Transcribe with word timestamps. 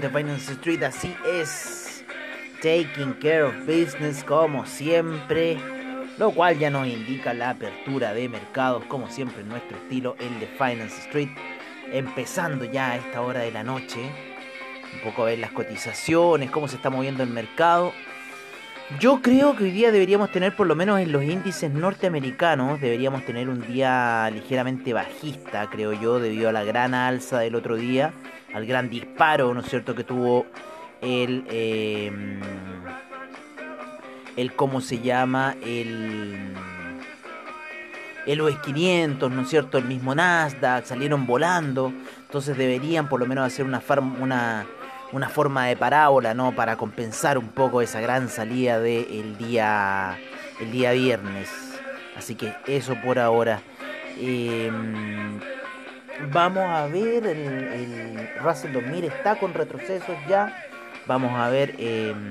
De 0.00 0.10
Finance 0.10 0.52
Street, 0.54 0.82
así 0.82 1.14
es. 1.24 2.04
Taking 2.60 3.14
care 3.20 3.44
of 3.44 3.54
business 3.64 4.24
como 4.24 4.66
siempre, 4.66 5.56
lo 6.18 6.32
cual 6.32 6.58
ya 6.58 6.68
nos 6.68 6.88
indica 6.88 7.32
la 7.32 7.50
apertura 7.50 8.12
de 8.12 8.28
mercados 8.28 8.84
como 8.86 9.08
siempre 9.08 9.42
en 9.42 9.48
nuestro 9.48 9.76
estilo, 9.76 10.16
el 10.18 10.40
de 10.40 10.46
Finance 10.48 11.00
Street. 11.02 11.28
Empezando 11.92 12.64
ya 12.64 12.90
a 12.90 12.96
esta 12.96 13.20
hora 13.20 13.40
de 13.40 13.52
la 13.52 13.62
noche, 13.62 14.00
un 14.00 15.00
poco 15.04 15.22
a 15.22 15.26
ver 15.26 15.38
las 15.38 15.52
cotizaciones, 15.52 16.50
cómo 16.50 16.66
se 16.66 16.76
está 16.76 16.90
moviendo 16.90 17.22
el 17.22 17.30
mercado. 17.30 17.92
Yo 18.98 19.22
creo 19.22 19.54
que 19.56 19.64
hoy 19.64 19.70
día 19.70 19.92
deberíamos 19.92 20.32
tener, 20.32 20.56
por 20.56 20.66
lo 20.66 20.74
menos 20.74 20.98
en 21.00 21.12
los 21.12 21.22
índices 21.22 21.70
norteamericanos, 21.70 22.80
deberíamos 22.80 23.24
tener 23.24 23.48
un 23.48 23.66
día 23.66 24.28
ligeramente 24.32 24.92
bajista, 24.92 25.70
creo 25.70 25.92
yo, 25.92 26.18
debido 26.18 26.48
a 26.48 26.52
la 26.52 26.64
gran 26.64 26.94
alza 26.94 27.38
del 27.38 27.54
otro 27.54 27.76
día, 27.76 28.12
al 28.54 28.66
gran 28.66 28.88
disparo, 28.88 29.52
¿no 29.52 29.60
es 29.60 29.66
cierto?, 29.68 29.94
que 29.94 30.04
tuvo 30.04 30.46
el... 31.02 31.44
Em, 31.50 32.40
el 34.36 34.54
¿cómo 34.54 34.80
se 34.80 35.00
llama? 35.00 35.56
El... 35.62 36.54
El 38.26 38.40
OS 38.40 38.58
500, 38.60 39.30
¿no 39.30 39.42
es 39.42 39.48
cierto? 39.50 39.76
El 39.76 39.84
mismo 39.84 40.14
Nasdaq, 40.14 40.86
salieron 40.86 41.26
volando. 41.26 41.92
Entonces 42.22 42.56
deberían 42.56 43.08
por 43.08 43.20
lo 43.20 43.26
menos 43.26 43.46
hacer 43.46 43.66
una, 43.66 43.82
una, 44.18 44.66
una 45.12 45.28
forma 45.28 45.66
de 45.66 45.76
parábola, 45.76 46.32
¿no? 46.32 46.52
Para 46.54 46.76
compensar 46.76 47.36
un 47.36 47.48
poco 47.48 47.82
esa 47.82 48.00
gran 48.00 48.30
salida 48.30 48.80
del 48.80 49.36
día, 49.36 50.18
el 50.58 50.72
día 50.72 50.92
viernes. 50.92 51.50
Así 52.16 52.34
que 52.34 52.54
eso 52.66 52.96
por 53.04 53.18
ahora. 53.18 53.60
Em, 54.18 55.38
vamos 56.32 56.64
a 56.68 56.86
ver, 56.86 57.26
el, 57.26 57.46
el 57.46 58.30
Russell 58.40 58.72
2000 58.72 59.04
está 59.04 59.36
con 59.36 59.54
retrocesos 59.54 60.16
ya. 60.28 60.56
Vamos 61.06 61.32
a 61.38 61.48
ver, 61.50 61.74
em, 61.78 62.30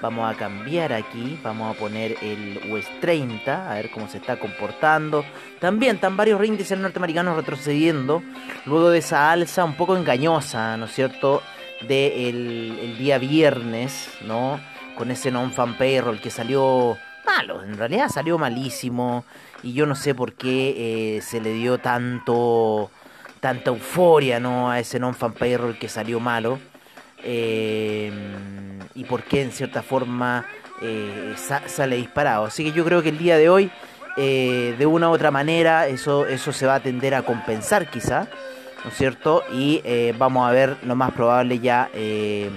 vamos 0.00 0.32
a 0.32 0.36
cambiar 0.36 0.92
aquí, 0.92 1.38
vamos 1.42 1.76
a 1.76 1.78
poner 1.78 2.16
el 2.22 2.60
US 2.70 2.86
30, 3.00 3.70
a 3.70 3.74
ver 3.74 3.90
cómo 3.90 4.08
se 4.08 4.18
está 4.18 4.38
comportando. 4.38 5.24
También 5.58 5.96
están 5.96 6.16
varios 6.16 6.42
índices 6.44 6.78
norteamericanos 6.78 7.36
retrocediendo, 7.36 8.22
luego 8.64 8.90
de 8.90 8.98
esa 8.98 9.30
alza 9.30 9.64
un 9.64 9.74
poco 9.74 9.96
engañosa, 9.96 10.76
¿no 10.76 10.86
es 10.86 10.92
cierto? 10.92 11.42
del 11.86 12.78
el 12.80 12.98
día 12.98 13.18
viernes, 13.18 14.10
¿no? 14.22 14.60
Con 14.96 15.10
ese 15.10 15.30
non-fan 15.30 15.78
payroll 15.78 16.20
que 16.20 16.30
salió 16.30 16.98
malo, 17.36 17.62
en 17.62 17.76
realidad 17.76 18.08
salió 18.08 18.38
malísimo 18.38 19.24
y 19.62 19.72
yo 19.72 19.86
no 19.86 19.94
sé 19.94 20.14
por 20.14 20.32
qué 20.32 21.16
eh, 21.16 21.22
se 21.22 21.40
le 21.40 21.52
dio 21.52 21.78
tanto 21.78 22.90
tanta 23.40 23.70
euforia, 23.70 24.40
¿no? 24.40 24.70
A 24.70 24.80
ese 24.80 24.98
non-fan 24.98 25.32
payroll 25.32 25.78
que 25.78 25.88
salió 25.88 26.18
malo 26.18 26.58
eh, 27.22 28.10
y 28.94 29.04
por 29.04 29.22
qué 29.22 29.42
en 29.42 29.52
cierta 29.52 29.82
forma 29.82 30.46
eh, 30.82 31.34
sale 31.36 31.96
disparado. 31.96 32.46
Así 32.46 32.64
que 32.64 32.72
yo 32.72 32.84
creo 32.84 33.02
que 33.02 33.10
el 33.10 33.18
día 33.18 33.36
de 33.36 33.48
hoy, 33.48 33.70
de 34.16 34.86
una 34.86 35.08
u 35.08 35.12
otra 35.12 35.30
manera, 35.30 35.86
eso, 35.86 36.26
eso 36.26 36.52
se 36.52 36.66
va 36.66 36.76
a 36.76 36.80
tender 36.80 37.14
a 37.14 37.22
compensar 37.22 37.88
quizá. 37.88 38.26
¿no 38.84 38.90
es 38.90 38.96
cierto? 38.96 39.44
Y 39.52 39.82
vamos 40.18 40.48
a 40.48 40.52
ver 40.52 40.76
lo 40.82 40.96
más 40.96 41.12
probable 41.12 41.60
ya 41.60 41.90
eh, 41.94 42.50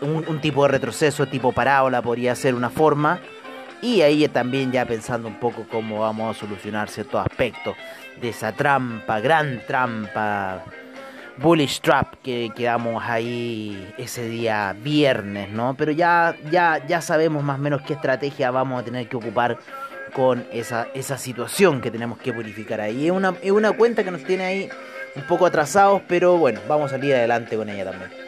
un, 0.00 0.40
tipo 0.40 0.62
de 0.62 0.68
retroceso 0.68 1.26
tipo 1.26 1.52
parábola 1.52 2.02
podría 2.02 2.34
ser 2.34 2.54
una 2.54 2.70
forma. 2.70 3.20
Y 3.80 4.02
ahí 4.02 4.26
también 4.28 4.72
ya 4.72 4.84
pensando 4.84 5.28
un 5.28 5.38
poco 5.38 5.66
cómo 5.70 6.00
vamos 6.00 6.36
a 6.36 6.40
solucionar 6.40 6.88
ciertos 6.88 7.24
aspectos 7.24 7.76
de 8.20 8.30
esa 8.30 8.52
trampa, 8.52 9.20
gran 9.20 9.62
trampa, 9.66 10.64
bullish 11.36 11.80
trap 11.80 12.14
que 12.22 12.50
quedamos 12.56 13.02
ahí 13.06 13.94
ese 13.96 14.28
día 14.28 14.74
viernes, 14.82 15.50
¿no? 15.50 15.74
Pero 15.74 15.92
ya, 15.92 16.34
ya, 16.50 16.84
ya 16.86 17.00
sabemos 17.00 17.44
más 17.44 17.58
o 17.58 17.62
menos 17.62 17.82
qué 17.82 17.92
estrategia 17.94 18.50
vamos 18.50 18.80
a 18.82 18.84
tener 18.84 19.08
que 19.08 19.16
ocupar 19.16 19.58
con 20.12 20.44
esa, 20.52 20.88
esa 20.94 21.16
situación 21.18 21.80
que 21.80 21.90
tenemos 21.90 22.18
que 22.18 22.32
purificar 22.32 22.80
ahí. 22.80 23.06
Es 23.06 23.12
una, 23.12 23.34
es 23.42 23.52
una 23.52 23.72
cuenta 23.72 24.02
que 24.02 24.10
nos 24.10 24.24
tiene 24.24 24.44
ahí 24.44 24.68
un 25.14 25.22
poco 25.22 25.46
atrasados, 25.46 26.02
pero 26.08 26.36
bueno, 26.36 26.60
vamos 26.68 26.86
a 26.86 26.96
salir 26.96 27.14
adelante 27.14 27.56
con 27.56 27.68
ella 27.68 27.90
también. 27.90 28.27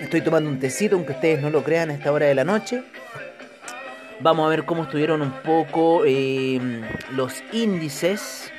Estoy 0.00 0.20
tomando 0.20 0.48
un 0.48 0.58
tecito, 0.58 0.96
aunque 0.96 1.12
ustedes 1.12 1.42
no 1.42 1.50
lo 1.50 1.62
crean 1.64 1.90
a 1.90 1.94
esta 1.94 2.12
hora 2.12 2.26
de 2.26 2.34
la 2.34 2.44
noche. 2.44 2.84
Vamos 4.20 4.46
a 4.46 4.48
ver 4.48 4.64
cómo 4.64 4.84
estuvieron 4.84 5.22
un 5.22 5.32
poco 5.42 6.04
em, 6.04 6.82
los 7.12 7.42
índices. 7.52 8.50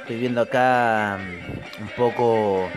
Estoy 0.00 0.16
viendo 0.16 0.40
acá 0.40 1.18
mm, 1.18 1.82
un 1.82 1.88
poco 1.96 2.68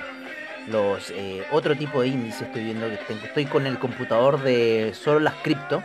los 0.67 1.11
eh, 1.11 1.43
otro 1.51 1.75
tipo 1.75 2.01
de 2.01 2.07
índices. 2.07 2.43
Estoy 2.43 2.63
viendo 2.63 2.87
que 2.87 3.13
estoy 3.25 3.45
con 3.45 3.67
el 3.67 3.79
computador 3.79 4.41
de 4.41 4.93
solo 4.93 5.19
las 5.19 5.35
cripto. 5.35 5.83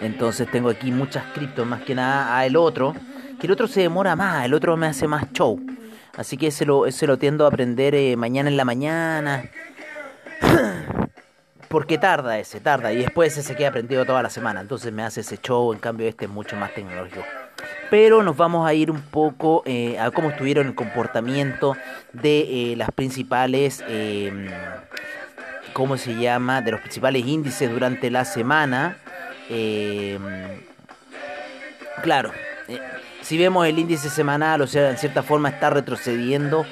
Entonces 0.00 0.50
tengo 0.50 0.70
aquí 0.70 0.90
muchas 0.90 1.24
cripto, 1.32 1.64
más 1.64 1.82
que 1.82 1.94
nada 1.94 2.36
a 2.36 2.44
el 2.46 2.56
otro 2.56 2.94
que 3.38 3.46
el 3.46 3.52
otro 3.52 3.66
se 3.68 3.80
demora 3.82 4.16
más, 4.16 4.44
el 4.44 4.54
otro 4.54 4.76
me 4.76 4.86
hace 4.86 5.06
más 5.06 5.32
show. 5.32 5.60
Así 6.16 6.36
que 6.36 6.48
ese 6.48 6.64
lo, 6.64 6.86
ese 6.86 7.06
lo 7.06 7.18
tiendo 7.18 7.44
a 7.44 7.48
aprender 7.48 7.94
eh, 7.94 8.16
mañana 8.16 8.48
en 8.48 8.56
la 8.56 8.64
mañana. 8.64 9.44
Porque 11.68 11.98
tarda 11.98 12.38
ese, 12.38 12.60
tarda. 12.60 12.92
Y 12.92 12.98
después 12.98 13.32
ese 13.32 13.42
se 13.42 13.56
queda 13.56 13.68
aprendido 13.68 14.04
toda 14.04 14.22
la 14.22 14.30
semana. 14.30 14.60
Entonces 14.60 14.92
me 14.92 15.02
hace 15.02 15.22
ese 15.22 15.38
show. 15.38 15.72
En 15.72 15.78
cambio 15.78 16.08
este 16.08 16.26
es 16.26 16.30
mucho 16.30 16.56
más 16.56 16.72
tecnológico. 16.74 17.24
Pero 17.90 18.22
nos 18.22 18.36
vamos 18.36 18.66
a 18.66 18.74
ir 18.74 18.90
un 18.90 19.00
poco 19.00 19.62
eh, 19.64 19.98
a 19.98 20.10
cómo 20.10 20.30
estuvieron 20.30 20.66
el 20.66 20.74
comportamiento 20.74 21.76
de 22.12 22.72
eh, 22.72 22.76
las 22.76 22.90
principales... 22.90 23.82
Em, 23.88 24.48
¿Cómo 25.72 25.96
se 25.96 26.14
llama? 26.14 26.62
De 26.62 26.70
los 26.70 26.80
principales 26.80 27.26
índices 27.26 27.68
durante 27.68 28.08
la 28.08 28.24
semana. 28.24 28.96
Em, 29.50 30.22
claro, 32.00 32.30
si 33.22 33.38
vemos 33.38 33.66
el 33.66 33.78
índice 33.78 34.10
semanal, 34.10 34.60
o 34.60 34.66
sea, 34.66 34.90
en 34.90 34.98
cierta 34.98 35.22
forma 35.22 35.48
está 35.48 35.70
retrocediendo 35.70 36.64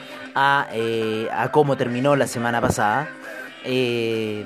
eh, 0.72 1.28
a 1.32 1.50
cómo 1.50 1.76
terminó 1.76 2.14
la 2.14 2.26
semana 2.26 2.60
pasada. 2.60 3.08
Eh, 3.64 4.44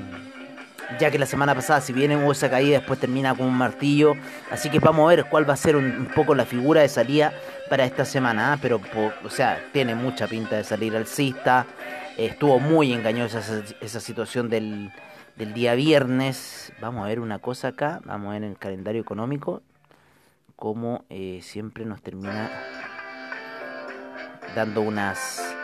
ya 1.01 1.11
que 1.11 1.19
la 1.19 1.27
semana 1.27 1.55
pasada, 1.55 1.81
si 1.81 1.93
bien 1.93 2.13
hubo 2.17 2.33
esa 2.33 2.49
caída, 2.49 2.79
después 2.79 3.01
termina 3.01 3.35
con 3.35 3.47
un 3.47 3.55
martillo. 3.55 4.15
Así 4.51 4.71
que 4.71 4.79
vamos 4.79 5.05
a 5.07 5.17
ver 5.17 5.25
cuál 5.27 5.49
va 5.49 5.55
a 5.55 5.57
ser 5.57 5.77
un, 5.77 6.09
poco 6.15 6.35
la 6.35 6.45
figura 6.45 6.83
de 6.83 6.89
salida 6.89 7.33
para 7.69 7.85
esta 7.85 8.05
semana. 8.05 8.53
¿ah? 8.53 8.59
Pero, 8.61 8.81
o 9.25 9.31
sea, 9.31 9.61
tiene 9.73 9.95
mucha 9.95 10.29
pinta 10.29 10.57
de 10.57 10.65
salir 10.65 10.97
alcista. 10.97 11.67
estuvo 12.17 12.61
muy 12.61 12.93
engañosa 12.93 13.43
esa, 13.81 14.01
situación 14.01 14.49
del, 14.49 14.93
del 15.37 15.55
día 15.55 15.75
viernes. 15.75 16.73
Vamos 16.81 17.05
a 17.05 17.09
ver 17.09 17.21
una 17.21 17.41
cosa 17.41 17.69
acá. 17.69 18.01
Vamos 18.05 18.31
a 18.31 18.33
ver 18.39 18.45
el 18.45 18.59
calendario 18.59 19.01
económico 19.01 19.63
como 20.57 21.05
eh, 21.11 21.41
siempre 21.43 21.85
nos 21.85 22.03
termina 22.03 22.51
dando 24.55 24.81
unas, 24.81 25.55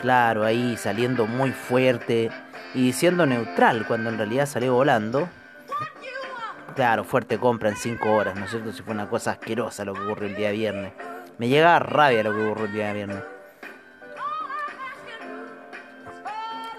claro, 0.00 0.44
ahí 0.44 0.76
saliendo 0.76 1.26
muy 1.26 1.52
fuerte 1.52 2.30
y 2.74 2.82
diciendo 2.86 3.26
neutral 3.26 3.86
cuando 3.86 4.10
en 4.10 4.18
realidad 4.18 4.46
salió 4.46 4.74
volando. 4.74 5.28
Claro, 6.74 7.04
fuerte 7.04 7.38
compra 7.38 7.68
en 7.68 7.76
5 7.76 8.10
horas, 8.10 8.34
¿no 8.34 8.46
es 8.46 8.50
cierto? 8.50 8.72
Si 8.72 8.82
fue 8.82 8.94
una 8.94 9.08
cosa 9.08 9.32
asquerosa 9.32 9.84
lo 9.84 9.92
que 9.92 10.00
ocurrió 10.00 10.28
el 10.28 10.36
día 10.36 10.50
viernes. 10.50 10.92
Me 11.38 11.48
llega 11.48 11.78
rabia 11.78 12.22
lo 12.22 12.32
que 12.32 12.44
ocurrió 12.44 12.66
el 12.66 12.72
día 12.72 12.92
viernes. 12.92 13.22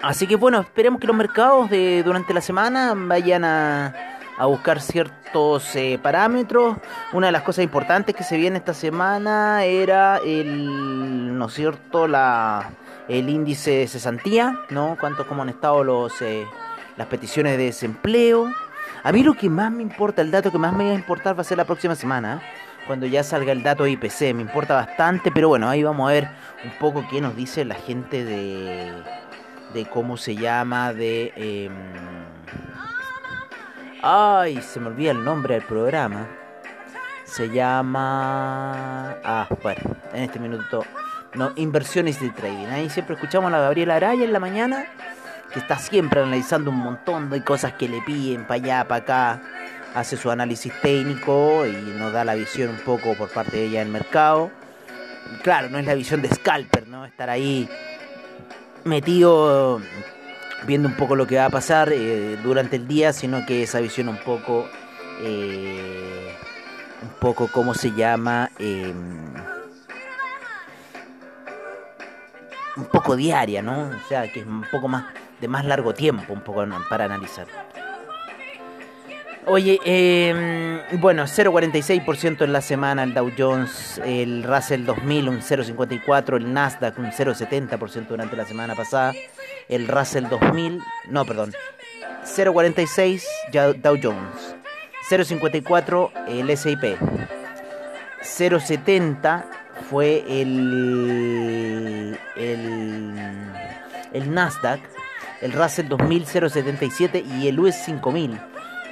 Así 0.02 0.26
que 0.26 0.36
bueno, 0.36 0.60
esperemos 0.60 1.00
que 1.00 1.06
los 1.06 1.16
mercados 1.16 1.70
de, 1.70 2.02
durante 2.02 2.34
la 2.34 2.42
semana 2.42 2.92
vayan 2.94 3.44
a, 3.44 3.94
a 4.36 4.46
buscar 4.46 4.80
ciertos 4.80 5.74
eh, 5.76 5.98
parámetros. 6.02 6.76
Una 7.12 7.26
de 7.28 7.32
las 7.32 7.42
cosas 7.42 7.64
importantes 7.64 8.14
que 8.14 8.24
se 8.24 8.36
viene 8.36 8.58
esta 8.58 8.74
semana 8.74 9.64
era 9.64 10.18
el, 10.18 11.38
¿no 11.38 11.46
es 11.46 11.54
cierto?, 11.54 12.06
la, 12.06 12.70
el 13.08 13.28
índice 13.28 13.70
de 13.70 13.88
cesantía, 13.88 14.60
¿no? 14.70 14.96
Cuántos, 14.98 15.26
cómo 15.26 15.42
han 15.42 15.48
estado 15.48 15.84
los, 15.84 16.20
eh, 16.22 16.46
las 16.96 17.06
peticiones 17.08 17.56
de 17.58 17.64
desempleo. 17.64 18.52
A 19.02 19.12
mí 19.12 19.22
lo 19.22 19.34
que 19.34 19.50
más 19.50 19.70
me 19.70 19.82
importa, 19.82 20.22
el 20.22 20.30
dato 20.30 20.50
que 20.50 20.58
más 20.58 20.72
me 20.72 20.84
va 20.84 20.90
a 20.92 20.94
importar 20.94 21.36
va 21.36 21.42
a 21.42 21.44
ser 21.44 21.58
la 21.58 21.64
próxima 21.64 21.94
semana, 21.94 22.42
cuando 22.86 23.06
ya 23.06 23.22
salga 23.22 23.52
el 23.52 23.62
dato 23.62 23.86
IPC. 23.86 24.34
Me 24.34 24.42
importa 24.42 24.74
bastante, 24.74 25.30
pero 25.30 25.48
bueno, 25.48 25.68
ahí 25.68 25.82
vamos 25.82 26.08
a 26.08 26.12
ver 26.12 26.28
un 26.64 26.72
poco 26.78 27.06
qué 27.10 27.20
nos 27.20 27.36
dice 27.36 27.64
la 27.64 27.74
gente 27.74 28.24
de, 28.24 28.92
de 29.74 29.86
cómo 29.86 30.16
se 30.16 30.36
llama, 30.36 30.92
de... 30.92 31.32
Em, 31.36 31.72
Ay, 34.06 34.60
se 34.60 34.80
me 34.80 34.88
olvida 34.88 35.12
el 35.12 35.24
nombre 35.24 35.54
del 35.54 35.62
programa. 35.62 36.28
Se 37.24 37.48
llama. 37.48 39.16
Ah, 39.24 39.48
bueno, 39.62 39.80
en 40.12 40.24
este 40.24 40.38
minuto. 40.38 40.84
No, 41.34 41.52
inversiones 41.56 42.20
de 42.20 42.30
trading. 42.30 42.66
Ahí 42.68 42.88
siempre 42.88 43.14
escuchamos 43.14 43.48
a 43.48 43.56
la 43.56 43.60
Gabriela 43.60 43.96
Araya 43.96 44.24
en 44.24 44.32
la 44.32 44.40
mañana. 44.40 44.86
Que 45.52 45.58
está 45.58 45.78
siempre 45.78 46.20
analizando 46.20 46.70
un 46.70 46.78
montón 46.78 47.30
de 47.30 47.42
cosas 47.42 47.74
que 47.74 47.88
le 47.88 48.00
piden 48.02 48.44
para 48.44 48.54
allá, 48.54 48.88
para 48.88 49.02
acá. 49.02 49.42
Hace 49.94 50.16
su 50.16 50.30
análisis 50.30 50.72
técnico 50.80 51.66
y 51.66 51.72
nos 51.72 52.12
da 52.12 52.24
la 52.24 52.34
visión 52.34 52.70
un 52.70 52.78
poco 52.78 53.14
por 53.14 53.28
parte 53.28 53.58
de 53.58 53.64
ella 53.66 53.78
del 53.80 53.90
mercado. 53.90 54.50
claro, 55.42 55.68
no 55.70 55.78
es 55.78 55.86
la 55.86 55.94
visión 55.94 56.20
de 56.22 56.28
scalper, 56.28 56.88
¿no? 56.88 57.04
Estar 57.04 57.30
ahí 57.30 57.68
metido 58.84 59.80
viendo 60.66 60.88
un 60.88 60.94
poco 60.94 61.16
lo 61.16 61.26
que 61.26 61.36
va 61.36 61.46
a 61.46 61.50
pasar 61.50 61.92
eh, 61.92 62.38
durante 62.42 62.76
el 62.76 62.88
día, 62.88 63.12
sino 63.12 63.44
que 63.46 63.62
esa 63.62 63.80
visión 63.80 64.08
un 64.08 64.18
poco, 64.18 64.68
eh, 65.20 66.34
un 67.02 67.10
poco, 67.20 67.48
¿cómo 67.52 67.74
se 67.74 67.92
llama? 67.92 68.50
Em, 68.58 69.32
un 72.76 72.86
poco 72.86 73.16
diaria, 73.16 73.62
¿no? 73.62 73.90
O 73.90 74.08
sea, 74.08 74.30
que 74.32 74.40
es 74.40 74.46
un 74.46 74.64
poco 74.70 74.88
más 74.88 75.04
de 75.40 75.48
más 75.48 75.64
largo 75.64 75.94
tiempo, 75.94 76.32
un 76.32 76.40
poco 76.40 76.64
para 76.88 77.04
analizar. 77.04 77.46
Oye, 79.46 79.78
eh, 79.84 80.80
bueno, 80.92 81.24
0,46% 81.24 82.44
en 82.44 82.52
la 82.52 82.62
semana 82.62 83.02
el 83.02 83.12
Dow 83.12 83.30
Jones, 83.36 84.00
el 84.02 84.42
Russell 84.42 84.86
2000 84.86 85.28
un 85.28 85.40
0,54%, 85.42 86.36
el 86.36 86.50
Nasdaq 86.50 86.98
un 86.98 87.10
0,70% 87.10 88.06
durante 88.08 88.36
la 88.36 88.46
semana 88.46 88.74
pasada, 88.74 89.12
el 89.68 89.86
Russell 89.86 90.28
2000, 90.30 90.80
no, 91.10 91.26
perdón, 91.26 91.52
0,46 92.24 93.22
Dow 93.82 93.98
Jones, 94.02 94.56
0,54 95.10 96.10
el 96.26 96.48
S&P, 96.48 96.96
0,70 98.22 99.44
fue 99.90 100.24
el, 100.28 102.18
el, 102.36 103.14
el 104.12 104.34
Nasdaq, 104.34 104.80
el 105.40 105.52
Russell 105.52 105.88
2000 105.88 106.26
0,77 106.26 107.24
y 107.24 107.48
el 107.48 107.60
US 107.60 107.76
5000 107.84 108.40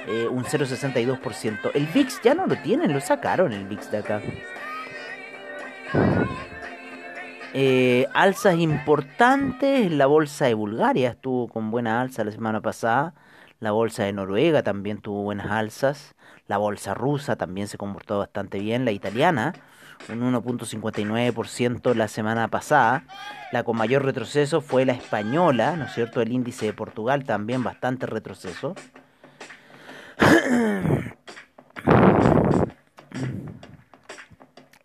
eh, 0.07 0.27
un 0.27 0.43
0,62%. 0.43 1.71
El 1.73 1.87
VIX 1.87 2.21
ya 2.21 2.33
no 2.33 2.45
lo 2.45 2.55
tienen, 2.57 2.91
lo 2.91 2.99
sacaron 2.99 3.53
el 3.53 3.65
VIX 3.65 3.91
de 3.91 3.97
acá. 3.97 4.21
Eh, 7.53 8.07
alzas 8.13 8.57
importantes, 8.57 9.91
la 9.91 10.07
bolsa 10.07 10.45
de 10.45 10.55
Bulgaria 10.55 11.11
estuvo 11.11 11.47
con 11.47 11.71
buena 11.71 12.01
alza 12.01 12.23
la 12.23 12.31
semana 12.31 12.61
pasada, 12.61 13.13
la 13.59 13.71
bolsa 13.71 14.03
de 14.03 14.11
Noruega 14.11 14.63
también 14.63 14.97
tuvo 14.99 15.21
buenas 15.21 15.51
alzas, 15.51 16.15
la 16.53 16.59
bolsa 16.59 16.93
rusa 16.93 17.35
también 17.35 17.67
se 17.67 17.79
comportó 17.79 18.19
bastante 18.19 18.59
bien, 18.59 18.85
la 18.85 18.91
italiana 18.91 19.55
un 20.07 20.21
1.59% 20.35 21.95
la 21.95 22.07
semana 22.07 22.47
pasada, 22.47 23.05
la 23.51 23.63
con 23.63 23.75
mayor 23.75 24.05
retroceso 24.05 24.61
fue 24.61 24.85
la 24.85 24.93
española, 24.93 25.75
¿no 25.75 25.85
es 25.85 25.93
cierto? 25.93 26.21
El 26.21 26.31
índice 26.31 26.67
de 26.67 26.73
Portugal 26.73 27.23
también 27.23 27.63
bastante 27.63 28.05
retroceso. 28.05 28.75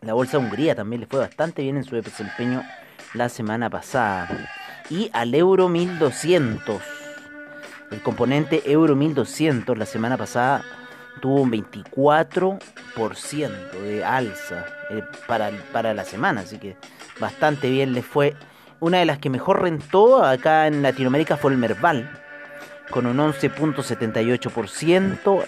La 0.00 0.15
bolsa 0.15 0.38
Hungría 0.38 0.75
también 0.75 1.03
le 1.03 1.06
fue 1.06 1.20
bastante 1.20 1.61
bien 1.61 1.76
en 1.76 1.85
su 1.85 1.97
desempeño 1.97 2.62
la 3.12 3.29
semana 3.29 3.69
pasada. 3.69 4.26
Y 4.88 5.11
al 5.12 5.35
euro 5.35 5.69
1200. 5.69 6.81
El 7.91 8.00
componente 8.00 8.62
euro 8.73 8.97
1200 8.97 9.76
la 9.76 9.85
semana 9.85 10.17
pasada 10.17 10.65
tuvo 11.19 11.43
un 11.43 11.50
24% 11.50 13.82
de 13.82 14.05
alza 14.05 14.65
eh, 14.91 15.03
para, 15.26 15.50
para 15.73 15.94
la 15.94 16.05
semana. 16.05 16.43
Así 16.43 16.59
que 16.59 16.76
bastante 17.20 17.70
bien 17.70 17.93
le 17.93 18.03
fue. 18.03 18.35
Una 18.81 18.99
de 18.99 19.06
las 19.06 19.19
que 19.19 19.31
mejor 19.31 19.62
rentó 19.62 20.25
acá 20.25 20.69
en 20.69 20.82
Latinoamérica 20.82 21.37
fue 21.37 21.53
el 21.53 21.59
Merval 21.59 22.09
con 22.91 23.06
un 23.06 23.19
11.78%. 23.19 25.44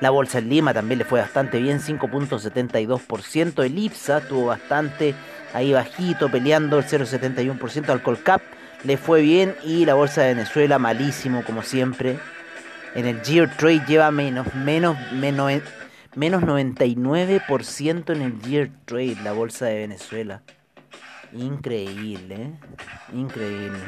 La 0.00 0.10
bolsa 0.10 0.38
en 0.38 0.48
Lima 0.50 0.74
también 0.74 0.98
le 0.98 1.04
fue 1.04 1.20
bastante 1.20 1.58
bien, 1.58 1.80
5.72%. 1.80 3.64
El 3.64 3.78
IPSA 3.78 4.20
tuvo 4.20 4.46
bastante 4.46 5.14
ahí 5.54 5.72
bajito, 5.72 6.30
peleando 6.30 6.78
el 6.78 6.84
0.71%. 6.84 7.88
Al 7.88 8.02
Colcap 8.02 8.42
le 8.84 8.98
fue 8.98 9.22
bien 9.22 9.56
y 9.64 9.86
la 9.86 9.94
bolsa 9.94 10.22
de 10.22 10.34
Venezuela 10.34 10.78
malísimo 10.78 11.42
como 11.44 11.62
siempre. 11.62 12.18
En 12.96 13.06
el 13.06 13.20
Gear 13.20 13.54
Trade 13.58 13.84
lleva 13.86 14.10
menos, 14.10 14.54
menos, 14.54 14.96
menos, 15.12 15.52
menos 16.14 16.42
99% 16.42 18.10
en 18.14 18.22
el 18.22 18.40
Gear 18.40 18.70
Trade, 18.86 19.18
la 19.22 19.32
bolsa 19.32 19.66
de 19.66 19.76
Venezuela. 19.80 20.40
Increíble, 21.34 22.34
¿eh? 22.34 22.52
increíble. 23.12 23.78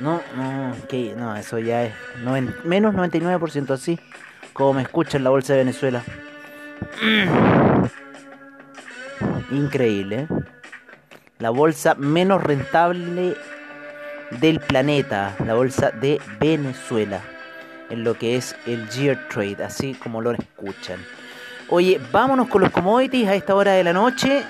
No, 0.00 0.22
no, 0.34 0.74
que 0.88 1.14
no, 1.14 1.36
eso 1.36 1.58
ya 1.58 1.84
es 1.84 1.92
menos 2.64 2.94
99% 2.94 3.70
así, 3.70 4.00
como 4.54 4.72
me 4.72 4.82
escucha 4.82 5.18
en 5.18 5.24
la 5.24 5.30
bolsa 5.30 5.52
de 5.52 5.58
Venezuela. 5.58 6.02
Increíble, 9.50 10.20
¿eh? 10.20 10.28
La 11.40 11.50
bolsa 11.50 11.94
menos 11.94 12.42
rentable 12.42 13.36
del 14.40 14.60
planeta, 14.60 15.36
la 15.44 15.52
bolsa 15.52 15.90
de 15.90 16.18
Venezuela, 16.40 17.20
en 17.90 18.04
lo 18.04 18.14
que 18.14 18.36
es 18.36 18.56
el 18.66 18.88
Gear 18.88 19.28
Trade, 19.28 19.64
así 19.64 19.94
como 19.94 20.20
lo 20.20 20.32
escuchan. 20.32 21.00
Oye, 21.68 22.00
vámonos 22.12 22.48
con 22.48 22.62
los 22.62 22.70
commodities 22.70 23.28
a 23.28 23.34
esta 23.34 23.54
hora 23.54 23.72
de 23.72 23.84
la 23.84 23.92
noche, 23.92 24.42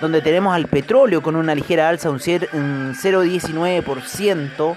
donde 0.00 0.20
tenemos 0.20 0.54
al 0.54 0.66
petróleo 0.66 1.22
con 1.22 1.34
una 1.36 1.54
ligera 1.54 1.88
alza, 1.88 2.10
un 2.10 2.18
0,19%. 2.18 4.76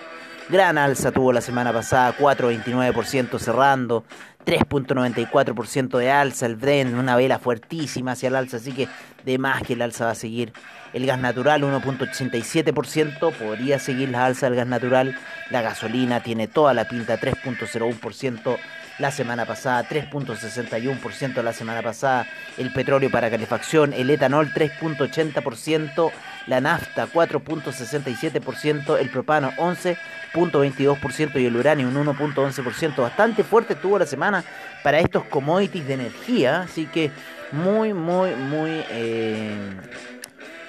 Gran 0.49 0.77
alza 0.77 1.11
tuvo 1.11 1.33
la 1.33 1.41
semana 1.41 1.71
pasada, 1.71 2.15
4,29% 2.17 3.39
cerrando, 3.39 4.03
3,94% 4.45 5.97
de 5.97 6.11
alza. 6.11 6.45
El 6.45 6.55
Brent, 6.55 6.93
una 6.93 7.15
vela 7.15 7.39
fuertísima 7.39 8.13
hacia 8.13 8.29
el 8.29 8.35
alza, 8.35 8.57
así 8.57 8.71
que 8.71 8.87
de 9.25 9.37
más 9.37 9.63
que 9.63 9.73
el 9.73 9.81
alza 9.81 10.05
va 10.05 10.11
a 10.11 10.15
seguir. 10.15 10.53
El 10.93 11.05
gas 11.05 11.19
natural, 11.19 11.63
1,87%, 11.63 13.31
podría 13.33 13.79
seguir 13.79 14.09
la 14.09 14.25
alza 14.25 14.47
del 14.47 14.55
gas 14.55 14.67
natural. 14.67 15.17
La 15.49 15.61
gasolina 15.61 16.21
tiene 16.21 16.47
toda 16.47 16.73
la 16.73 16.85
pinta, 16.85 17.17
3,01% 17.19 18.57
la 18.99 19.11
semana 19.11 19.45
pasada, 19.45 19.87
3.61% 19.87 21.41
la 21.41 21.53
semana 21.53 21.81
pasada, 21.81 22.27
el 22.57 22.71
petróleo 22.71 23.09
para 23.09 23.29
calefacción, 23.29 23.93
el 23.93 24.09
etanol 24.09 24.51
3.80%, 24.53 26.11
la 26.47 26.61
nafta 26.61 27.07
4.67%, 27.07 28.99
el 28.99 29.09
propano 29.09 29.51
11.22% 29.57 31.39
y 31.39 31.45
el 31.45 31.55
uranio 31.55 31.87
un 31.87 31.95
1.11%. 31.95 33.01
Bastante 33.01 33.43
fuerte 33.43 33.73
estuvo 33.73 33.99
la 33.99 34.05
semana 34.05 34.43
para 34.83 34.99
estos 34.99 35.23
commodities 35.25 35.87
de 35.87 35.93
energía, 35.93 36.61
así 36.61 36.85
que 36.87 37.11
muy, 37.51 37.93
muy, 37.93 38.35
muy... 38.35 38.83
Eh, 38.89 39.71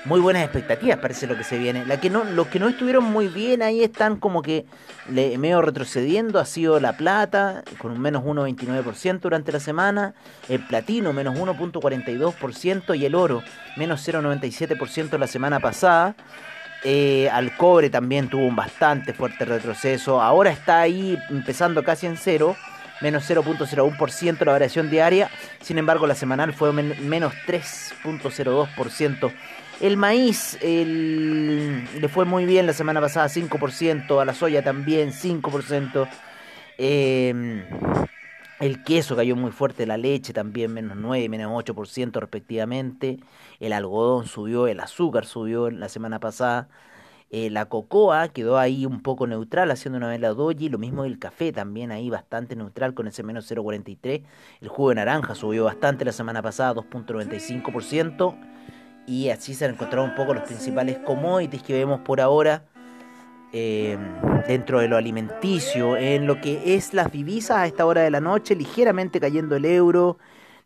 muy 0.04 0.20
buenas 0.20 0.42
expectativas, 0.42 0.98
parece 0.98 1.26
lo 1.26 1.36
que 1.36 1.44
se 1.44 1.58
viene. 1.58 1.86
La 1.86 2.00
que 2.00 2.10
no, 2.10 2.24
los 2.24 2.48
que 2.48 2.58
no 2.58 2.68
estuvieron 2.68 3.04
muy 3.04 3.28
bien 3.28 3.62
ahí 3.62 3.84
están 3.84 4.16
como 4.16 4.42
que 4.42 4.66
le, 5.08 5.38
medio 5.38 5.62
retrocediendo. 5.62 6.40
Ha 6.40 6.44
sido 6.44 6.80
la 6.80 6.96
plata, 6.96 7.62
con 7.78 7.92
un 7.92 8.00
menos 8.00 8.24
1,29% 8.24 9.20
durante 9.20 9.52
la 9.52 9.60
semana. 9.60 10.14
El 10.48 10.66
platino, 10.66 11.12
menos 11.12 11.38
1,42%. 11.38 12.98
Y 12.98 13.06
el 13.06 13.14
oro, 13.14 13.42
menos 13.76 14.06
0,97% 14.06 15.18
la 15.18 15.26
semana 15.28 15.60
pasada. 15.60 16.16
Eh, 16.84 17.30
al 17.30 17.56
cobre 17.56 17.88
también 17.88 18.28
tuvo 18.28 18.44
un 18.44 18.56
bastante 18.56 19.12
fuerte 19.12 19.44
retroceso. 19.44 20.20
Ahora 20.20 20.50
está 20.50 20.80
ahí 20.80 21.16
empezando 21.30 21.84
casi 21.84 22.06
en 22.06 22.16
cero 22.16 22.56
menos 23.02 23.28
0.01% 23.28 24.44
la 24.44 24.52
variación 24.52 24.88
diaria, 24.88 25.28
sin 25.60 25.76
embargo 25.78 26.06
la 26.06 26.14
semanal 26.14 26.52
fue 26.54 26.72
menos 26.72 27.34
3.02%. 27.46 29.32
El 29.80 29.96
maíz 29.96 30.58
le 30.62 32.08
fue 32.08 32.24
muy 32.24 32.44
bien 32.44 32.66
la 32.66 32.72
semana 32.72 33.00
pasada, 33.00 33.28
5%, 33.28 34.20
a 34.20 34.24
la 34.24 34.34
soya 34.34 34.62
también 34.62 35.12
5%. 35.12 36.08
Em, 36.78 37.62
el 38.60 38.84
queso 38.84 39.16
cayó 39.16 39.34
muy 39.34 39.50
fuerte, 39.50 39.86
la 39.86 39.96
leche 39.96 40.32
también 40.32 40.72
menos 40.72 40.96
9, 40.96 41.28
menos 41.28 41.52
8% 41.52 42.20
respectivamente. 42.20 43.18
El 43.60 43.72
algodón 43.72 44.26
subió, 44.26 44.68
el 44.68 44.80
azúcar 44.80 45.26
subió 45.26 45.70
la 45.70 45.88
semana 45.88 46.20
pasada. 46.20 46.68
Eh, 47.30 47.50
la 47.50 47.64
cocoa 47.64 48.28
quedó 48.28 48.58
ahí 48.58 48.84
un 48.84 49.02
poco 49.02 49.26
neutral 49.26 49.70
haciendo 49.70 49.96
una 49.96 50.08
vela 50.08 50.28
doji, 50.28 50.68
lo 50.68 50.78
mismo 50.78 51.04
el 51.04 51.18
café 51.18 51.50
también 51.50 51.90
ahí 51.90 52.10
bastante 52.10 52.54
neutral 52.56 52.92
con 52.94 53.08
ese 53.08 53.22
menos 53.22 53.50
0,43. 53.50 54.22
El 54.60 54.68
jugo 54.68 54.90
de 54.90 54.96
naranja 54.96 55.34
subió 55.34 55.64
bastante 55.64 56.04
la 56.04 56.12
semana 56.12 56.42
pasada, 56.42 56.74
2.95%. 56.74 58.36
Y 59.06 59.30
así 59.30 59.54
se 59.54 59.64
han 59.64 59.72
encontrado 59.72 60.04
un 60.04 60.14
poco 60.14 60.34
los 60.34 60.44
principales 60.44 60.98
commodities 60.98 61.62
que 61.62 61.74
vemos 61.74 62.00
por 62.00 62.20
ahora 62.20 62.64
eh, 63.52 63.98
dentro 64.46 64.80
de 64.80 64.88
lo 64.88 64.96
alimenticio. 64.96 65.96
En 65.96 66.26
lo 66.26 66.40
que 66.40 66.74
es 66.76 66.94
las 66.94 67.10
divisas 67.10 67.58
a 67.58 67.66
esta 67.66 67.84
hora 67.84 68.02
de 68.02 68.10
la 68.10 68.20
noche, 68.20 68.54
ligeramente 68.54 69.20
cayendo 69.20 69.56
el 69.56 69.64
euro, 69.64 70.18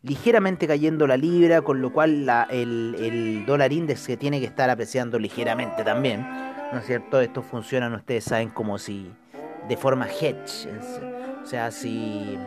ligeramente 0.03 0.67
cayendo 0.67 1.07
la 1.07 1.17
libra, 1.17 1.61
con 1.61 1.81
lo 1.81 1.91
cual 1.91 2.29
el, 2.49 2.95
el 2.99 3.45
dólar 3.45 3.73
índice 3.73 4.03
se 4.03 4.17
tiene 4.17 4.39
que 4.39 4.45
estar 4.45 4.69
apreciando 4.69 5.19
ligeramente 5.19 5.83
también. 5.83 6.21
¿No 6.71 6.79
es 6.79 6.85
cierto? 6.85 7.19
Esto 7.21 7.41
funciona, 7.41 7.93
ustedes 7.95 8.25
saben, 8.25 8.49
como 8.49 8.77
si 8.77 9.11
de 9.67 9.77
forma 9.77 10.07
hedge. 10.07 10.67
O 11.43 11.45
sea, 11.45 11.71
si, 11.71 12.37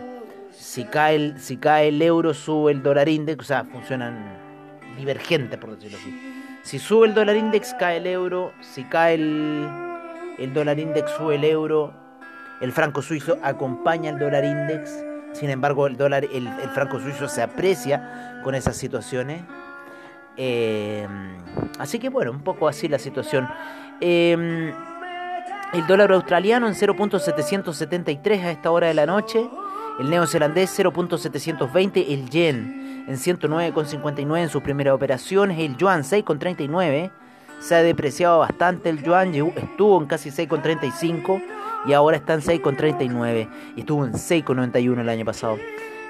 si, 0.50 0.84
cae, 0.84 1.16
el, 1.16 1.40
si 1.40 1.56
cae 1.56 1.88
el 1.88 2.00
euro, 2.02 2.34
sube 2.34 2.72
el 2.72 2.82
dólar 2.82 3.08
índice, 3.08 3.40
o 3.40 3.44
sea, 3.44 3.64
funcionan 3.64 4.49
divergente, 4.96 5.58
por 5.58 5.76
decirlo 5.76 5.98
así. 5.98 6.60
Si 6.62 6.78
sube 6.78 7.06
el 7.06 7.14
dólar 7.14 7.36
index, 7.36 7.74
cae 7.74 7.98
el 7.98 8.06
euro. 8.06 8.52
Si 8.60 8.84
cae 8.84 9.14
el, 9.14 9.68
el 10.38 10.52
dólar 10.52 10.78
index, 10.78 11.10
sube 11.12 11.36
el 11.36 11.44
euro. 11.44 11.92
El 12.60 12.72
franco 12.72 13.00
suizo 13.00 13.38
acompaña 13.42 14.10
el 14.10 14.18
dólar 14.18 14.44
index. 14.44 15.04
Sin 15.32 15.48
embargo, 15.48 15.86
el 15.86 15.96
dólar, 15.96 16.24
el, 16.24 16.48
franco 16.74 17.00
suizo 17.00 17.28
se 17.28 17.42
aprecia 17.42 18.40
con 18.44 18.54
esas 18.54 18.76
situaciones. 18.76 19.42
Eh, 20.36 21.06
así 21.78 21.98
que 21.98 22.08
bueno, 22.08 22.30
un 22.30 22.42
poco 22.42 22.68
así 22.68 22.88
la 22.88 22.98
situación. 22.98 23.48
Eh, 24.00 24.72
el 25.72 25.86
dólar 25.86 26.12
australiano 26.12 26.66
en 26.66 26.74
0.773 26.74 28.42
a 28.42 28.50
esta 28.50 28.70
hora 28.70 28.88
de 28.88 28.94
la 28.94 29.06
noche. 29.06 29.48
El 29.98 30.10
neozelandés 30.10 30.78
0.720. 30.78 32.04
El 32.08 32.28
yen 32.28 32.89
en 33.06 33.16
109.59 33.16 34.38
en 34.38 34.48
sus 34.48 34.62
primeras 34.62 34.94
operaciones. 34.94 35.58
El 35.58 35.76
yuan 35.76 36.02
6.39. 36.02 37.10
Se 37.60 37.74
ha 37.74 37.82
depreciado 37.82 38.38
bastante 38.38 38.90
el 38.90 39.02
yuan. 39.02 39.34
Estuvo 39.34 40.00
en 40.00 40.06
casi 40.06 40.30
6.35 40.30 41.42
y 41.86 41.92
ahora 41.92 42.16
está 42.16 42.34
en 42.34 42.40
6,39 42.40 43.48
y 43.76 43.80
estuvo 43.80 44.04
en 44.04 44.12
6,91 44.12 45.00
el 45.00 45.08
año 45.08 45.24
pasado. 45.24 45.58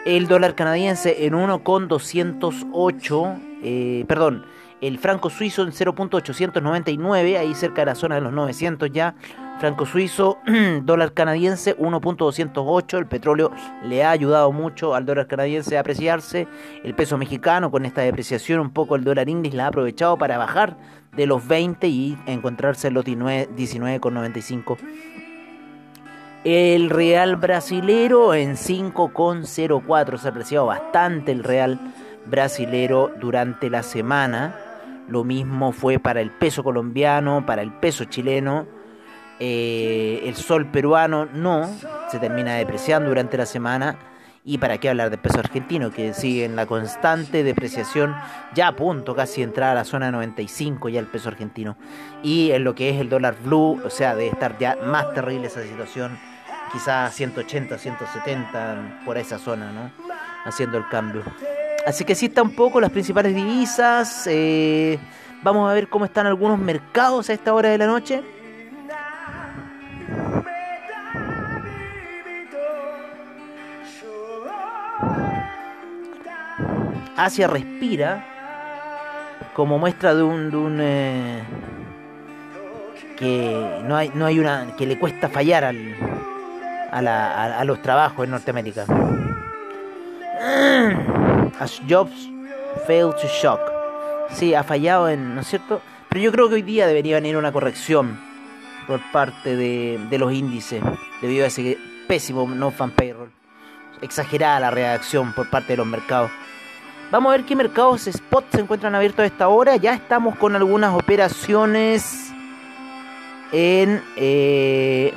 El 0.05 0.29
dólar 0.29 0.55
canadiense 0.55 1.27
en 1.27 1.35
1,208, 1.35 3.37
eh, 3.63 4.05
perdón, 4.09 4.47
el 4.81 4.99
franco 4.99 5.31
suizo 5.31 5.63
en 5.63 5.71
0.899, 5.71 7.39
ahí 7.39 7.55
cerca 7.55 7.83
de 7.83 7.87
la 7.87 7.95
zona 7.95 8.15
de 8.17 8.21
los 8.23 8.33
900 8.33 8.91
ya. 8.91 9.15
Franco 9.59 9.85
suizo, 9.85 10.39
dólar 10.83 11.13
canadiense 11.13 11.77
1.208, 11.77 12.99
el 12.99 13.07
petróleo 13.07 13.51
le 13.85 14.05
ha 14.05 14.11
ayudado 14.11 14.53
mucho 14.53 14.95
al 14.95 15.05
dólar 15.05 15.27
canadiense 15.27 15.77
a 15.77 15.81
apreciarse. 15.81 16.49
El 16.83 16.95
peso 16.95 17.19
mexicano 17.19 17.71
con 17.71 17.85
esta 17.85 18.01
depreciación 18.01 18.61
un 18.61 18.71
poco 18.71 18.97
el 18.97 19.05
dólar 19.05 19.29
índice 19.29 19.57
la 19.57 19.67
ha 19.67 19.69
aprovechado 19.69 20.17
para 20.17 20.39
bajar 20.39 20.79
de 21.13 21.27
los 21.27 21.47
20 21.47 21.89
y 21.89 22.19
encontrarse 22.27 22.89
en 22.89 22.95
los 22.95 23.05
19,95 23.05 24.79
el 26.45 26.89
real 26.89 27.37
brasilero 27.37 28.35
en 28.35 28.57
5,04. 28.57 30.17
Se 30.17 30.29
ha 30.29 30.31
apreciado 30.31 30.67
bastante 30.67 31.33
el 31.33 31.45
real 31.45 31.79
brasilero 32.27 33.13
durante 33.21 33.69
la 33.69 33.83
semana. 33.83 34.70
Lo 35.11 35.25
mismo 35.25 35.73
fue 35.73 35.99
para 35.99 36.21
el 36.21 36.31
peso 36.31 36.63
colombiano, 36.63 37.45
para 37.45 37.63
el 37.63 37.73
peso 37.73 38.05
chileno. 38.05 38.67
Eh, 39.41 40.23
el 40.25 40.37
sol 40.37 40.67
peruano 40.67 41.27
no, 41.27 41.69
se 42.11 42.19
termina 42.19 42.55
depreciando 42.55 43.09
durante 43.09 43.37
la 43.37 43.47
semana. 43.47 43.97
Y 44.43 44.57
para 44.59 44.79
qué 44.79 44.89
hablar 44.89 45.11
del 45.11 45.19
peso 45.19 45.39
argentino, 45.39 45.91
que 45.91 46.15
sigue 46.15 46.45
en 46.45 46.57
la 46.57 46.65
constante 46.65 47.43
depreciación, 47.43 48.17
ya 48.55 48.69
a 48.69 48.77
punto 48.77 49.15
casi 49.15 49.43
de 49.43 49.49
entrar 49.49 49.71
a 49.71 49.75
la 49.75 49.85
zona 49.85 50.11
95 50.11 50.89
ya 50.89 51.01
el 51.01 51.07
peso 51.07 51.29
argentino. 51.29 51.77
Y 52.23 52.53
en 52.53 52.65
lo 52.65 52.75
que 52.75 52.89
es 52.89 53.01
el 53.01 53.11
dólar 53.11 53.37
blue, 53.45 53.81
o 53.85 53.91
sea, 53.91 54.15
de 54.15 54.29
estar 54.29 54.57
ya 54.59 54.79
más 54.83 55.13
terrible 55.13 55.49
esa 55.49 55.63
situación 55.63 56.19
quizás 56.73 57.15
180, 57.15 57.79
170 57.79 59.03
por 59.05 59.19
esa 59.19 59.39
zona, 59.39 59.73
¿no? 59.73 59.91
Haciendo 60.45 60.79
el 60.79 60.89
cambio. 60.89 61.23
Así 61.87 62.05
que 62.05 62.15
sí 62.15 62.27
está 62.27 62.43
un 62.43 62.55
poco 62.55 62.81
las 62.81 62.91
principales 62.91 63.35
divisas. 63.35 64.27
Eh, 64.27 64.99
vamos 65.43 65.71
a 65.71 65.75
ver 65.75 65.89
cómo 65.89 66.05
están 66.05 66.27
algunos 66.27 66.59
mercados 66.59 67.31
a 67.31 67.33
esta 67.33 67.55
hora 67.55 67.71
de 67.71 67.79
la 67.79 67.87
noche. 67.87 68.23
Asia 77.17 77.49
respira 77.49 78.27
como 79.53 79.79
muestra 79.79 80.15
de 80.15 80.23
un, 80.23 80.79
eh, 80.81 81.43
que 83.19 83.83
no 83.85 83.95
hay 83.95 84.11
no 84.15 84.25
hay 84.25 84.39
una 84.39 84.75
que 84.79 84.87
le 84.87 84.99
cuesta 84.99 85.29
fallar 85.29 85.65
al, 85.65 85.95
a, 86.91 87.63
los 87.65 87.83
trabajos 87.83 88.25
en 88.25 88.31
Norteamérica. 88.31 88.87
As 91.61 91.81
jobs 91.87 92.29
fail 92.87 93.13
to 93.13 93.29
shock. 93.29 93.61
Sí, 94.33 94.55
ha 94.55 94.65
fallado 94.65 95.11
en, 95.11 95.35
¿no 95.35 95.43
es 95.43 95.47
cierto? 95.47 95.83
Pero 96.09 96.23
yo 96.23 96.33
creo 96.33 96.49
que 96.49 96.55
hoy 96.55 96.63
día 96.63 96.87
debería 96.87 97.17
venir 97.17 97.37
una 97.37 97.53
corrección 97.53 98.19
por 98.87 99.01
parte 99.13 99.57
de, 99.57 100.19
los 100.19 100.33
índices 100.33 100.83
debido 101.21 101.45
a 101.45 101.49
ese 101.49 101.77
pésimo 102.09 102.49
no 102.49 102.71
fan 102.71 102.91
payroll. 102.93 103.31
Exagerada 104.01 104.59
la 104.59 104.71
reacción 104.71 105.35
por 105.35 105.51
parte 105.51 105.75
de 105.75 105.77
los 105.77 105.87
mercados. 105.87 106.31
Vamos 107.11 107.29
a 107.29 107.37
ver 107.37 107.45
qué 107.45 107.55
mercados 107.55 108.07
spot 108.07 108.47
se 108.53 108.61
encuentran 108.61 108.95
abiertos 108.95 109.23
a 109.23 109.27
esta 109.27 109.49
hora. 109.49 109.77
Ya 109.77 109.93
estamos 109.93 110.37
con 110.37 110.57
algunas 110.57 110.95
operaciones 110.95 112.33
en 113.53 114.03
eh, 114.17 115.13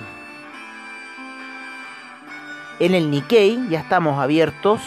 en 2.80 2.96
el 2.96 3.12
Nikkei 3.12 3.70
ya 3.70 3.80
estamos 3.80 4.20
abiertos 4.20 4.82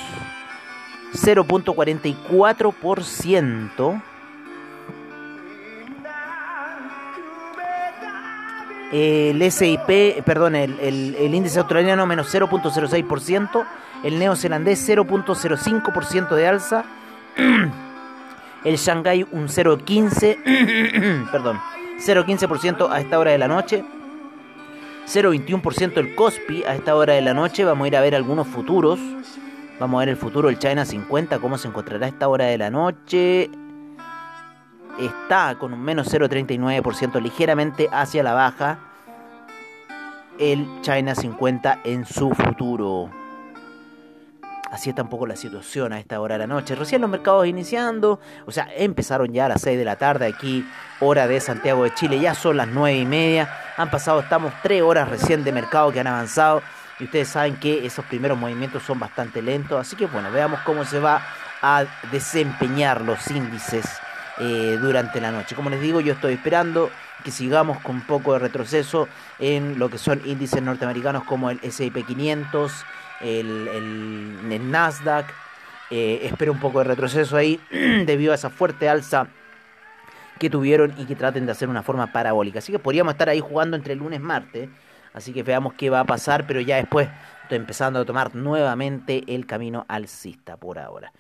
0.44%. 1.17 4.03
El 8.93 9.51
SIP, 9.51 10.23
perdón, 10.25 10.55
el, 10.55 11.35
índice 11.35 11.59
australiano 11.59 12.07
menos 12.07 12.33
0.06%, 12.33 13.67
el 14.05 14.17
neozelandés 14.19 14.89
0.05% 14.89 16.35
de 16.35 16.47
alza, 16.47 16.85
el 18.65 18.77
Shanghai 18.77 19.27
un 19.33 19.49
0.15, 19.49 21.29
perdón, 21.33 21.59
0.15% 21.99 22.89
a 22.91 23.01
esta 23.01 23.19
hora 23.19 23.33
de 23.33 23.39
la 23.39 23.49
noche, 23.49 23.85
0,21% 25.07 25.99
el 25.99 26.15
Cospi 26.15 26.65
a 26.65 26.75
esta 26.75 26.97
hora 26.97 27.15
de 27.15 27.23
la 27.23 27.33
noche. 27.33 27.65
Vamos 27.65 27.85
a 27.85 27.89
ir 27.89 27.97
a 27.97 28.01
ver 28.01 28.15
algunos 28.15 28.47
futuros. 28.47 28.99
Vamos 29.79 29.99
a 29.99 30.01
ver 30.01 30.09
el 30.09 30.17
futuro 30.17 30.49
del 30.49 30.59
China 30.59 30.87
50, 30.87 31.39
cómo 31.39 31.59
se 31.59 31.69
encontrará 31.69 32.07
a 32.07 32.09
esta 32.09 32.29
hora 32.29 32.47
de 32.47 32.57
la 32.57 32.71
noche. 32.71 33.51
Está 34.99 35.57
con 35.59 35.75
un 35.75 35.83
menos 35.83 36.11
0,39% 36.11 37.21
ligeramente 37.21 37.89
hacia 37.93 38.23
la 38.23 38.33
baja 38.33 38.79
el 40.39 40.67
China 40.81 41.15
50 41.15 41.81
en 41.85 42.07
su 42.07 42.31
futuro. 42.31 43.11
Así 44.71 44.91
está 44.91 45.03
un 45.03 45.09
poco 45.09 45.27
la 45.27 45.37
situación 45.37 45.93
a 45.93 46.01
esta 46.01 46.21
hora 46.21 46.35
de 46.35 46.41
la 46.41 46.47
noche. 46.47 46.75
Recién 46.75 47.01
los 47.01 47.09
mercados 47.09 47.47
iniciando, 47.47 48.19
o 48.47 48.51
sea, 48.51 48.69
empezaron 48.77 49.33
ya 49.33 49.47
a 49.47 49.51
las 49.51 49.63
6 49.63 49.79
de 49.79 49.85
la 49.85 49.97
tarde 49.97 50.27
aquí, 50.27 50.67
hora 51.01 51.27
de 51.27 51.41
Santiago 51.41 51.85
de 51.85 51.95
Chile, 51.95 52.19
ya 52.19 52.35
son 52.35 52.57
las 52.57 52.69
9 52.69 52.99
y 52.99 53.07
media. 53.07 53.49
Han 53.77 53.91
pasado, 53.91 54.21
estamos 54.21 54.53
3 54.63 54.83
horas 54.83 55.09
recién 55.09 55.45
de 55.45 55.53
mercado 55.53 55.93
que 55.93 56.01
han 56.01 56.07
avanzado. 56.09 56.63
Y 56.99 57.05
ustedes 57.05 57.29
saben 57.29 57.57
que 57.57 57.87
esos 57.87 58.05
primeros 58.07 58.39
movimientos 58.39 58.83
son 58.83 58.99
bastante 58.99 59.43
lentos. 59.43 59.79
Así 59.79 59.97
que 59.97 60.07
bueno, 60.07 60.31
veamos 60.31 60.61
cómo 60.61 60.85
se 60.85 60.99
va 60.99 61.23
a 61.63 61.85
desempeñar 62.11 63.03
los 63.03 63.31
índices 63.31 63.85
eh, 64.39 64.79
durante 64.81 65.21
la 65.21 65.31
noche. 65.31 65.55
Como 65.55 65.71
les 65.71 65.81
digo, 65.81 66.01
yo 66.01 66.13
estoy 66.13 66.35
esperando 66.35 66.91
que 67.25 67.31
sigamos 67.31 67.79
con 67.79 67.97
un 67.97 68.03
poco 68.03 68.35
de 68.35 68.39
retroceso 68.39 69.09
en 69.39 69.79
lo 69.79 69.89
que 69.89 69.99
son 69.99 70.21
índices 70.25 70.63
norteamericanos 70.63 71.25
como 71.25 71.51
el 71.51 71.59
S&P 71.63 72.03
500, 72.03 72.73
el, 73.23 73.69
el, 73.69 74.71
Nasdaq. 74.71 75.27
Eh, 75.91 76.21
espero 76.25 76.53
un 76.53 76.61
poco 76.61 76.79
de 76.79 76.85
retroceso 76.85 77.37
ahí 77.37 77.61
debido 77.71 78.33
a 78.33 78.35
esa 78.35 78.51
fuerte 78.51 78.89
alza 78.89 79.29
que 80.39 80.51
tuvieron 80.51 80.93
y 80.99 81.07
que 81.07 81.17
traten 81.17 81.47
de 81.47 81.53
hacer 81.53 81.69
una 81.69 81.83
forma 81.83 82.13
parabólica. 82.13 82.59
Así 82.59 82.73
que 82.73 82.79
podríamos 82.79 83.15
estar 83.15 83.29
ahí 83.29 83.41
jugando 83.41 83.77
entre 83.77 83.95
lunes 83.95 84.21
y 84.21 84.23
martes. 84.23 84.69
Así 85.17 85.33
que 85.33 85.43
veamos 85.43 85.73
qué 85.73 85.89
va 85.89 86.01
a 86.01 86.05
pasar, 86.05 86.47
pero 86.47 86.61
ya 86.61 86.77
después 86.77 87.09
empezando 87.49 87.99
a 87.99 88.05
tomar 88.05 88.35
nuevamente 88.35 89.25
el 89.27 89.47
camino 89.47 89.87
alcista 89.89 90.59
por 90.59 90.79
ahora. 90.79 91.11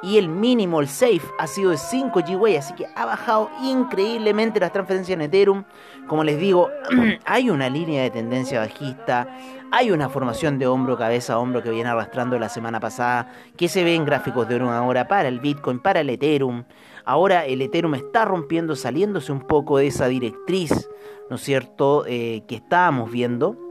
y 0.03 0.17
el 0.17 0.29
mínimo, 0.29 0.79
el 0.79 0.87
safe, 0.87 1.23
ha 1.39 1.47
sido 1.47 1.71
de 1.71 1.77
5 1.77 2.21
GWay, 2.27 2.57
así 2.57 2.73
que 2.75 2.87
ha 2.95 3.05
bajado 3.05 3.49
increíblemente 3.63 4.59
las 4.59 4.71
transferencias 4.71 5.15
en 5.15 5.21
Ethereum. 5.21 5.63
Como 6.07 6.23
les 6.23 6.39
digo, 6.39 6.69
hay 7.25 7.49
una 7.49 7.69
línea 7.69 8.03
de 8.03 8.11
tendencia 8.11 8.59
bajista, 8.59 9.27
hay 9.71 9.91
una 9.91 10.09
formación 10.09 10.59
de 10.59 10.67
hombro, 10.67 10.97
cabeza 10.97 11.33
a 11.33 11.39
hombro 11.39 11.63
que 11.63 11.71
viene 11.71 11.89
arrastrando 11.89 12.37
la 12.37 12.49
semana 12.49 12.79
pasada, 12.79 13.31
que 13.57 13.67
se 13.67 13.83
ve 13.83 13.95
en 13.95 14.05
gráficos 14.05 14.47
de 14.47 14.57
una 14.57 14.85
hora 14.85 15.07
para 15.07 15.27
el 15.27 15.39
Bitcoin, 15.39 15.79
para 15.79 16.01
el 16.01 16.09
Ethereum. 16.09 16.63
Ahora 17.03 17.45
el 17.45 17.61
Ethereum 17.61 17.95
está 17.95 18.25
rompiendo, 18.25 18.75
saliéndose 18.75 19.31
un 19.31 19.41
poco 19.41 19.77
de 19.77 19.87
esa 19.87 20.07
directriz, 20.07 20.89
¿no 21.29 21.37
es 21.37 21.41
cierto?, 21.41 22.05
eh, 22.05 22.43
que 22.47 22.55
estábamos 22.55 23.09
viendo 23.11 23.66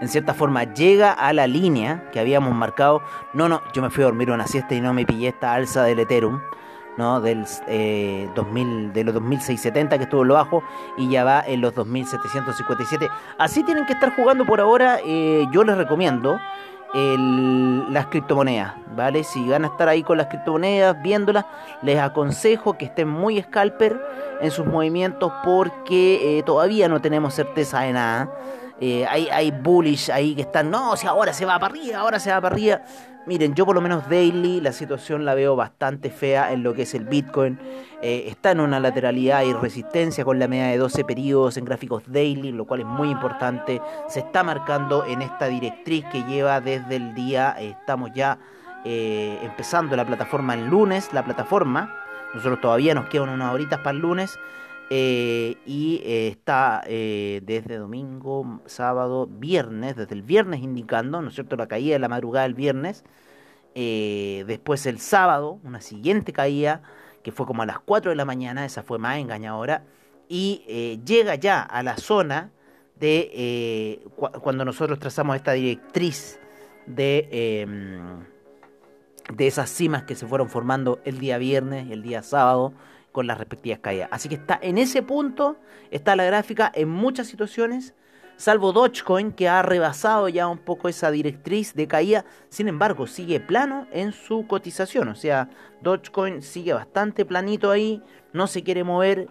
en 0.00 0.08
cierta 0.08 0.34
forma 0.34 0.64
llega 0.64 1.12
a 1.12 1.32
la 1.32 1.46
línea 1.46 2.10
que 2.12 2.20
habíamos 2.20 2.54
marcado. 2.54 3.02
No, 3.32 3.48
no, 3.48 3.62
yo 3.72 3.82
me 3.82 3.90
fui 3.90 4.02
a 4.02 4.06
dormir 4.06 4.30
una 4.30 4.46
siesta 4.46 4.74
y 4.74 4.80
no 4.80 4.92
me 4.92 5.06
pillé 5.06 5.28
esta 5.28 5.54
alza 5.54 5.84
del 5.84 6.00
Ethereum, 6.00 6.40
¿no? 6.96 7.20
Del, 7.20 7.44
2000, 7.44 7.66
eh, 7.68 8.90
de 8.92 9.04
los 9.04 9.14
2670 9.14 9.96
que 9.96 10.04
estuvo 10.04 10.22
en 10.22 10.28
lo 10.28 10.34
bajo 10.34 10.62
y 10.96 11.08
ya 11.08 11.24
va 11.24 11.42
en 11.46 11.60
los 11.60 11.74
2757. 11.74 13.08
Así 13.38 13.62
tienen 13.62 13.86
que 13.86 13.94
estar 13.94 14.14
jugando 14.14 14.44
por 14.44 14.60
ahora. 14.60 14.98
Eh, 15.04 15.46
yo 15.52 15.64
les 15.64 15.76
recomiendo 15.76 16.38
las 16.94 18.06
criptomonedas, 18.06 18.72
¿vale? 18.94 19.22
Si 19.22 19.46
van 19.48 19.64
a 19.64 19.68
estar 19.68 19.86
ahí 19.88 20.02
con 20.02 20.16
las 20.16 20.28
criptomonedas, 20.28 21.00
viéndolas, 21.02 21.44
les 21.82 21.98
aconsejo 21.98 22.78
que 22.78 22.86
estén 22.86 23.08
muy 23.08 23.42
scalper 23.42 24.00
en 24.40 24.50
sus 24.50 24.64
movimientos 24.64 25.30
porque 25.44 26.38
eh, 26.38 26.42
todavía 26.42 26.88
no 26.88 27.00
tenemos 27.00 27.34
certeza 27.34 27.80
de 27.80 27.92
nada. 27.92 28.30
Eh, 28.80 29.06
hay, 29.08 29.28
hay 29.28 29.50
bullish 29.50 30.10
ahí 30.10 30.34
que 30.34 30.42
están, 30.42 30.70
no, 30.70 30.96
si 30.96 31.06
ahora 31.06 31.32
se 31.32 31.46
va 31.46 31.58
para 31.58 31.72
arriba, 31.72 31.98
ahora 31.98 32.18
se 32.18 32.30
va 32.30 32.40
para 32.40 32.54
arriba. 32.54 32.82
Miren, 33.26 33.54
yo 33.54 33.66
por 33.66 33.74
lo 33.74 33.80
menos 33.80 34.08
daily 34.08 34.60
la 34.60 34.72
situación 34.72 35.24
la 35.24 35.34
veo 35.34 35.56
bastante 35.56 36.10
fea 36.10 36.52
en 36.52 36.62
lo 36.62 36.74
que 36.74 36.82
es 36.82 36.94
el 36.94 37.04
Bitcoin. 37.04 37.58
Eh, 38.02 38.26
está 38.28 38.52
en 38.52 38.60
una 38.60 38.78
lateralidad 38.78 39.42
y 39.42 39.52
resistencia 39.52 40.24
con 40.24 40.38
la 40.38 40.46
media 40.46 40.66
de 40.66 40.78
12 40.78 41.04
periodos 41.04 41.56
en 41.56 41.64
gráficos 41.64 42.04
daily, 42.06 42.52
lo 42.52 42.66
cual 42.66 42.80
es 42.80 42.86
muy 42.86 43.10
importante. 43.10 43.80
Se 44.08 44.20
está 44.20 44.44
marcando 44.44 45.04
en 45.06 45.22
esta 45.22 45.46
directriz 45.46 46.04
que 46.12 46.22
lleva 46.24 46.60
desde 46.60 46.96
el 46.96 47.14
día, 47.14 47.56
eh, 47.58 47.70
estamos 47.70 48.10
ya 48.14 48.38
empezando 48.84 49.96
la 49.96 50.06
plataforma 50.06 50.54
el 50.54 50.66
lunes, 50.66 51.12
la 51.12 51.24
plataforma. 51.24 51.92
Nosotros 52.34 52.60
todavía 52.60 52.94
nos 52.94 53.08
quedan 53.08 53.30
unas 53.30 53.52
horitas 53.52 53.80
para 53.80 53.90
el 53.90 53.98
lunes. 53.98 54.38
Eh, 54.88 55.56
y 55.66 56.00
eh, 56.04 56.28
está 56.28 56.82
eh, 56.86 57.40
desde 57.44 57.76
domingo, 57.76 58.60
sábado, 58.66 59.26
viernes, 59.26 59.96
desde 59.96 60.14
el 60.14 60.22
viernes 60.22 60.60
indicando, 60.60 61.20
¿no 61.20 61.28
es 61.28 61.34
cierto?, 61.34 61.56
la 61.56 61.66
caída 61.66 61.94
de 61.94 61.98
la 61.98 62.08
madrugada 62.08 62.44
del 62.44 62.54
viernes. 62.54 63.04
después 63.74 64.86
el 64.86 65.00
sábado, 65.00 65.58
una 65.64 65.80
siguiente 65.80 66.32
caída, 66.32 66.82
que 67.22 67.32
fue 67.32 67.46
como 67.46 67.62
a 67.62 67.66
las 67.66 67.80
4 67.80 68.10
de 68.10 68.16
la 68.16 68.24
mañana, 68.24 68.64
esa 68.64 68.82
fue 68.82 68.98
más 68.98 69.18
engañadora, 69.18 69.84
y 70.28 70.62
llega 71.04 71.34
ya 71.34 71.62
a 71.62 71.82
la 71.82 71.96
zona 71.98 72.50
de 72.98 74.00
cuando 74.40 74.64
nosotros 74.64 74.98
trazamos 74.98 75.36
esta 75.36 75.52
directriz 75.52 76.38
de, 76.86 77.28
em, 77.32 78.24
de 79.34 79.46
esas 79.46 79.68
cimas 79.68 80.04
que 80.04 80.14
se 80.14 80.26
fueron 80.26 80.48
formando 80.48 81.00
el 81.04 81.18
día 81.18 81.36
viernes 81.36 81.90
el 81.90 82.02
día 82.02 82.22
sábado 82.22 82.72
con 83.16 83.26
las 83.26 83.38
respectivas 83.38 83.78
caídas. 83.78 84.10
Así 84.12 84.28
que 84.28 84.34
está 84.34 84.58
en 84.60 84.76
ese 84.76 85.02
punto, 85.02 85.56
está 85.90 86.14
la 86.16 86.24
gráfica 86.24 86.70
en 86.74 86.90
muchas 86.90 87.28
situaciones, 87.28 87.94
salvo 88.36 88.74
Dogecoin 88.74 89.32
que 89.32 89.48
ha 89.48 89.62
rebasado 89.62 90.28
ya 90.28 90.46
un 90.48 90.58
poco 90.58 90.90
esa 90.90 91.10
directriz 91.10 91.72
de 91.72 91.88
caída, 91.88 92.26
sin 92.50 92.68
embargo 92.68 93.06
sigue 93.06 93.40
plano 93.40 93.86
en 93.90 94.12
su 94.12 94.46
cotización, 94.46 95.08
o 95.08 95.14
sea, 95.14 95.48
Dogecoin 95.80 96.42
sigue 96.42 96.74
bastante 96.74 97.24
planito 97.24 97.70
ahí, 97.70 98.02
no 98.34 98.48
se 98.48 98.62
quiere 98.62 98.84
mover, 98.84 99.30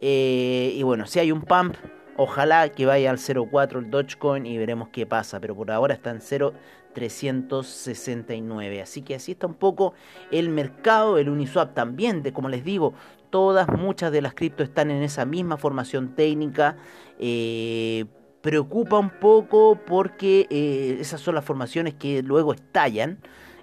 eh, 0.00 0.72
y 0.74 0.82
bueno, 0.82 1.04
si 1.04 1.18
hay 1.18 1.30
un 1.30 1.42
pump, 1.42 1.76
ojalá 2.16 2.70
que 2.70 2.86
vaya 2.86 3.10
al 3.10 3.18
0.4 3.18 3.80
el 3.80 3.90
Dogecoin 3.90 4.46
y 4.46 4.56
veremos 4.56 4.88
qué 4.88 5.04
pasa, 5.04 5.40
pero 5.40 5.54
por 5.54 5.70
ahora 5.70 5.92
está 5.92 6.08
en 6.08 6.20
0.369, 6.20 8.80
así 8.80 9.02
que 9.02 9.14
así 9.14 9.32
está 9.32 9.46
un 9.46 9.56
poco 9.56 9.92
el 10.30 10.48
mercado, 10.48 11.18
el 11.18 11.28
Uniswap 11.28 11.74
también, 11.74 12.22
de 12.22 12.32
como 12.32 12.48
les 12.48 12.64
digo, 12.64 12.94
todas, 13.30 13.68
muchas 13.68 14.12
de 14.12 14.22
las 14.22 14.34
cripto 14.34 14.62
están 14.62 14.90
en 14.90 15.02
esa 15.02 15.24
misma 15.24 15.56
formación 15.56 16.14
técnica. 16.14 16.76
Eh, 17.18 18.06
preocupa 18.40 18.98
un 18.98 19.10
poco 19.10 19.78
porque 19.86 20.46
eh, 20.50 20.98
esas 21.00 21.20
son 21.20 21.34
las 21.34 21.44
formaciones 21.44 21.94
que 21.94 22.22
luego 22.22 22.52
estallan. 22.52 23.18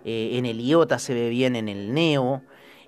Eh, 0.06 0.32
en 0.34 0.46
el 0.46 0.60
IOTA 0.60 1.00
se 1.00 1.14
ve 1.14 1.30
bien, 1.30 1.56
en 1.56 1.70
el 1.70 1.94
NEO, 1.94 2.42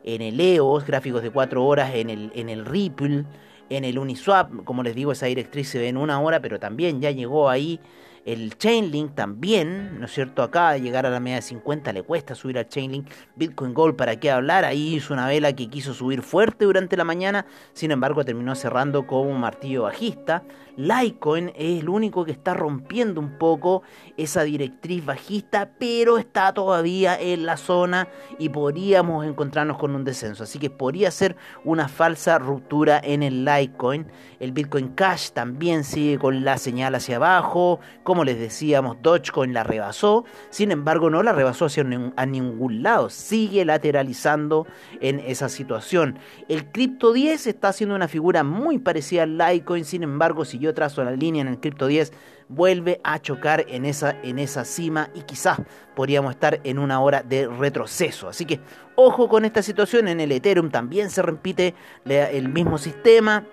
en 0.03 0.21
el 0.21 0.39
EOS, 0.39 0.85
gráficos 0.85 1.23
de 1.23 1.31
4 1.31 1.65
horas, 1.65 1.95
en 1.95 2.09
el, 2.09 2.31
en 2.35 2.49
el 2.49 2.65
Ripple, 2.65 3.25
en 3.69 3.83
el 3.83 3.97
Uniswap, 3.97 4.63
como 4.63 4.83
les 4.83 4.93
digo, 4.95 5.11
esa 5.11 5.25
directriz 5.25 5.69
se 5.69 5.79
ve 5.79 5.87
en 5.87 5.97
una 5.97 6.19
hora, 6.19 6.41
pero 6.41 6.59
también 6.59 7.01
ya 7.01 7.11
llegó 7.11 7.49
ahí 7.49 7.79
el 8.25 8.57
Chainlink 8.57 9.13
también, 9.13 9.99
¿no 9.99 10.07
es 10.07 10.11
cierto? 10.11 10.41
Acá 10.41 10.75
llegar 10.77 11.05
a 11.05 11.11
la 11.11 11.19
media 11.19 11.35
de 11.35 11.41
50 11.43 11.93
le 11.93 12.01
cuesta 12.01 12.33
subir 12.33 12.57
al 12.57 12.67
Chainlink. 12.67 13.07
Bitcoin 13.35 13.75
Gold, 13.75 13.95
¿para 13.95 14.19
qué 14.19 14.31
hablar? 14.31 14.65
Ahí 14.65 14.95
hizo 14.95 15.13
una 15.13 15.27
vela 15.27 15.53
que 15.53 15.69
quiso 15.69 15.93
subir 15.93 16.23
fuerte 16.23 16.65
durante 16.65 16.97
la 16.97 17.03
mañana, 17.03 17.45
sin 17.73 17.91
embargo 17.91 18.25
terminó 18.25 18.55
cerrando 18.55 19.05
como 19.05 19.29
un 19.29 19.39
martillo 19.39 19.83
bajista. 19.83 20.43
Litecoin 20.77 21.53
es 21.55 21.81
el 21.81 21.87
único 21.87 22.25
que 22.25 22.31
está 22.31 22.53
rompiendo 22.53 23.21
un 23.21 23.37
poco 23.37 23.83
esa 24.17 24.43
directriz 24.43 25.05
bajista, 25.05 25.69
pero 25.79 26.17
está 26.17 26.53
todavía 26.53 27.19
en 27.19 27.45
la 27.45 27.57
zona 27.57 28.07
y 28.39 28.49
podríamos 28.49 29.25
encontrarnos 29.25 29.77
con 29.77 29.95
un 29.95 30.03
descenso. 30.03 30.43
Así 30.43 30.59
que 30.59 30.69
podría 30.69 31.11
ser 31.11 31.35
una 31.63 31.87
falsa 31.87 32.39
ruptura 32.39 32.99
en 33.01 33.23
el 33.23 33.45
Litecoin. 33.45 34.07
El 34.39 34.51
Bitcoin 34.51 34.89
Cash 34.89 35.29
también 35.29 35.83
sigue 35.83 36.19
con 36.19 36.43
la 36.43 36.57
señal 36.57 36.95
hacia 36.95 37.15
abajo. 37.17 37.79
Les 38.23 38.39
decíamos, 38.39 38.97
Dogecoin 39.01 39.53
la 39.53 39.63
rebasó. 39.63 40.25
Sin 40.49 40.71
embargo, 40.71 41.09
no 41.09 41.23
la 41.23 41.33
rebasó 41.33 41.65
hacia 41.65 41.85
a 42.15 42.25
ningún 42.25 42.83
lado. 42.83 43.09
Sigue 43.09 43.65
lateralizando 43.65 44.67
en 45.01 45.19
esa 45.19 45.49
situación. 45.49 46.17
El 46.47 46.71
Crypto 46.71 47.13
10 47.13 47.47
está 47.47 47.69
haciendo 47.69 47.95
una 47.95 48.07
figura 48.07 48.43
muy 48.43 48.79
parecida 48.79 49.23
al 49.23 49.37
Litecoin. 49.37 49.85
Sin 49.85 50.03
embargo, 50.03 50.45
si 50.45 50.59
yo 50.59 50.73
trazo 50.73 51.03
la 51.03 51.11
línea 51.11 51.41
en 51.41 51.47
el 51.47 51.59
Crypto 51.59 51.87
10, 51.87 52.13
vuelve 52.47 53.01
a 53.03 53.19
chocar 53.19 53.65
en 53.67 53.85
esa, 53.85 54.15
en 54.21 54.39
esa 54.39 54.65
cima 54.65 55.09
y 55.15 55.21
quizás 55.21 55.59
podríamos 55.95 56.31
estar 56.31 56.59
en 56.63 56.79
una 56.79 56.99
hora 57.01 57.23
de 57.23 57.47
retroceso. 57.47 58.29
Así 58.29 58.45
que 58.45 58.59
ojo 58.95 59.27
con 59.29 59.45
esta 59.45 59.61
situación. 59.61 60.07
En 60.07 60.19
el 60.19 60.31
Ethereum 60.31 60.69
también 60.69 61.09
se 61.09 61.21
repite 61.21 61.73
el 62.05 62.49
mismo 62.49 62.77
sistema. 62.77 63.43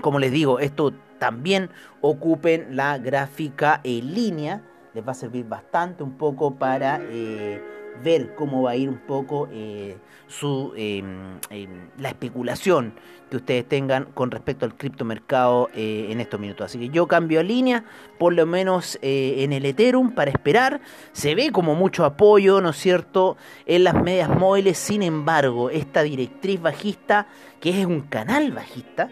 Como 0.00 0.18
les 0.18 0.32
digo, 0.32 0.58
esto 0.58 0.92
también 1.18 1.70
ocupen 2.00 2.76
la 2.76 2.98
gráfica 2.98 3.80
en 3.84 4.14
línea. 4.14 4.62
Les 4.94 5.06
va 5.06 5.12
a 5.12 5.14
servir 5.14 5.46
bastante 5.46 6.02
un 6.02 6.16
poco 6.16 6.54
para... 6.56 7.00
Eh, 7.02 7.62
ver 8.02 8.34
cómo 8.34 8.62
va 8.62 8.72
a 8.72 8.76
ir 8.76 8.88
un 8.88 8.98
poco 8.98 9.48
eh, 9.52 9.96
su, 10.26 10.72
em, 10.76 11.38
em, 11.50 11.88
la 11.98 12.08
especulación 12.08 12.94
que 13.30 13.38
ustedes 13.38 13.66
tengan 13.66 14.04
con 14.14 14.30
respecto 14.30 14.64
al 14.64 14.76
criptomercado 14.76 15.68
eh, 15.74 16.08
en 16.10 16.20
estos 16.20 16.38
minutos. 16.38 16.66
Así 16.66 16.78
que 16.78 16.90
yo 16.90 17.08
cambio 17.08 17.40
a 17.40 17.42
línea, 17.42 17.84
por 18.18 18.32
lo 18.34 18.46
menos 18.46 18.98
en 19.02 19.52
el 19.52 19.64
Ethereum, 19.64 20.12
para 20.12 20.30
esperar. 20.30 20.80
Se 21.12 21.34
ve 21.34 21.50
como 21.50 21.74
mucho 21.74 22.04
apoyo, 22.04 22.60
¿no 22.60 22.70
es 22.70 22.76
cierto?, 22.76 23.36
en 23.64 23.84
las 23.84 23.94
medias 23.94 24.28
móviles. 24.28 24.78
Sin 24.78 25.02
embargo, 25.02 25.70
esta 25.70 26.02
directriz 26.02 26.60
bajista, 26.60 27.26
que 27.60 27.80
es 27.80 27.86
un 27.86 28.02
canal 28.02 28.52
bajista, 28.52 29.10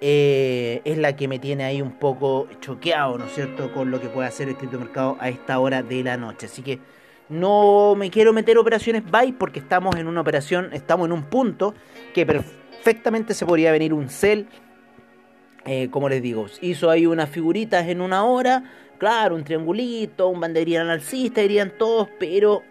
es 0.00 0.98
la 0.98 1.14
que 1.14 1.28
me 1.28 1.38
tiene 1.38 1.64
ahí 1.64 1.82
un 1.82 1.92
poco 1.92 2.48
choqueado, 2.60 3.18
¿no 3.18 3.26
es 3.26 3.34
cierto?, 3.34 3.72
con 3.72 3.90
lo 3.90 4.00
que 4.00 4.08
puede 4.08 4.28
hacer 4.28 4.48
el 4.48 4.56
criptomercado 4.56 5.16
a 5.20 5.28
esta 5.28 5.58
hora 5.58 5.82
de 5.82 6.02
la 6.02 6.16
noche. 6.16 6.46
Así 6.46 6.62
que 6.62 6.78
no 7.28 7.94
me 7.96 8.10
quiero 8.10 8.32
meter 8.32 8.58
operaciones 8.58 9.04
buy 9.08 9.32
porque 9.32 9.60
estamos 9.60 9.94
en 9.96 10.08
una 10.08 10.20
operación, 10.20 10.70
estamos 10.72 11.06
en 11.06 11.12
un 11.12 11.24
punto 11.24 11.74
que 12.12 12.26
perfectamente 12.26 13.34
se 13.34 13.46
podría 13.46 13.70
venir 13.72 13.94
un 13.94 14.08
sell. 14.08 14.48
Eh, 15.64 15.88
como 15.90 16.08
les 16.08 16.22
digo, 16.22 16.46
hizo 16.60 16.90
ahí 16.90 17.06
unas 17.06 17.28
figuritas 17.28 17.86
en 17.86 18.00
una 18.00 18.24
hora. 18.24 18.64
Claro, 18.98 19.36
un 19.36 19.44
triangulito, 19.44 20.28
un 20.28 20.40
banderín 20.40 20.78
alcista, 20.78 21.42
irían 21.42 21.72
todos, 21.78 22.08
pero 22.18 22.62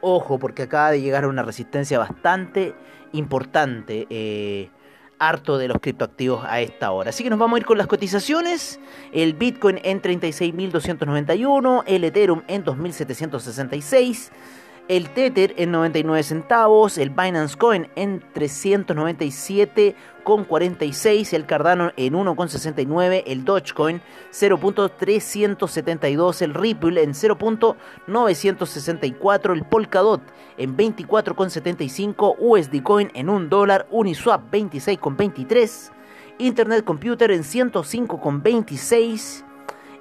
ojo, 0.00 0.38
porque 0.38 0.62
acaba 0.62 0.90
de 0.90 1.00
llegar 1.00 1.24
a 1.24 1.28
una 1.28 1.42
resistencia 1.42 1.98
bastante 1.98 2.74
importante. 3.12 4.06
Eh, 4.10 4.68
harto 5.28 5.58
de 5.58 5.68
los 5.68 5.78
criptoactivos 5.80 6.44
a 6.44 6.60
esta 6.60 6.90
hora. 6.90 7.10
Así 7.10 7.22
que 7.22 7.30
nos 7.30 7.38
vamos 7.38 7.56
a 7.56 7.60
ir 7.60 7.66
con 7.66 7.78
las 7.78 7.86
cotizaciones. 7.86 8.80
El 9.12 9.34
Bitcoin 9.34 9.80
en 9.82 10.02
36.291, 10.02 11.84
el 11.86 12.04
Ethereum 12.04 12.42
en 12.48 12.64
2.766 12.64 14.30
el 14.88 15.10
Tether 15.10 15.54
en 15.56 15.70
99 15.70 16.22
centavos, 16.22 16.96
el 16.98 17.08
Binance 17.10 17.56
Coin 17.56 17.88
en 17.94 18.20
397,46, 18.34 21.34
el 21.34 21.46
Cardano 21.46 21.92
en 21.96 22.14
1,69, 22.14 23.22
el 23.26 23.44
Dogecoin 23.44 24.00
0.372, 24.32 26.42
el 26.42 26.54
Ripple 26.54 27.00
en 27.02 27.12
0.964, 27.12 29.52
el 29.52 29.64
Polkadot 29.64 30.20
en 30.58 30.76
24,75, 30.76 32.34
USD 32.38 32.82
Coin 32.82 33.10
en 33.14 33.30
1 33.30 33.48
dólar, 33.48 33.86
Uniswap 33.90 34.52
26,23, 34.52 35.92
Internet 36.38 36.84
Computer 36.84 37.30
en 37.30 37.42
105,26, 37.42 39.44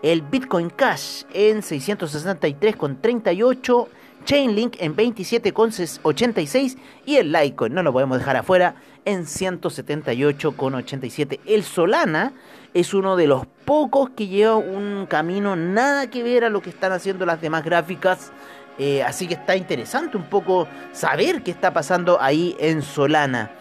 el 0.01 0.21
Bitcoin 0.23 0.71
Cash 0.71 1.25
en 1.33 1.61
663,38, 1.61 3.87
Chainlink 4.23 4.77
en 4.79 4.95
27,86 4.95 6.77
y 7.05 7.17
el 7.17 7.31
Litecoin, 7.31 7.73
no 7.73 7.81
lo 7.83 7.93
podemos 7.93 8.19
dejar 8.19 8.37
afuera, 8.37 8.75
en 9.05 9.25
178,87. 9.25 11.39
El 11.45 11.63
Solana 11.63 12.33
es 12.73 12.93
uno 12.93 13.15
de 13.15 13.27
los 13.27 13.45
pocos 13.65 14.09
que 14.11 14.27
lleva 14.27 14.55
un 14.55 15.05
camino 15.07 15.55
nada 15.55 16.09
que 16.09 16.23
ver 16.23 16.45
a 16.45 16.49
lo 16.49 16.61
que 16.61 16.69
están 16.69 16.91
haciendo 16.91 17.25
las 17.25 17.41
demás 17.41 17.63
gráficas. 17.63 18.31
Eh, 18.77 19.03
así 19.03 19.27
que 19.27 19.33
está 19.33 19.55
interesante 19.55 20.17
un 20.17 20.23
poco 20.23 20.67
saber 20.91 21.43
qué 21.43 21.51
está 21.51 21.73
pasando 21.73 22.21
ahí 22.21 22.55
en 22.59 22.81
Solana. 22.81 23.51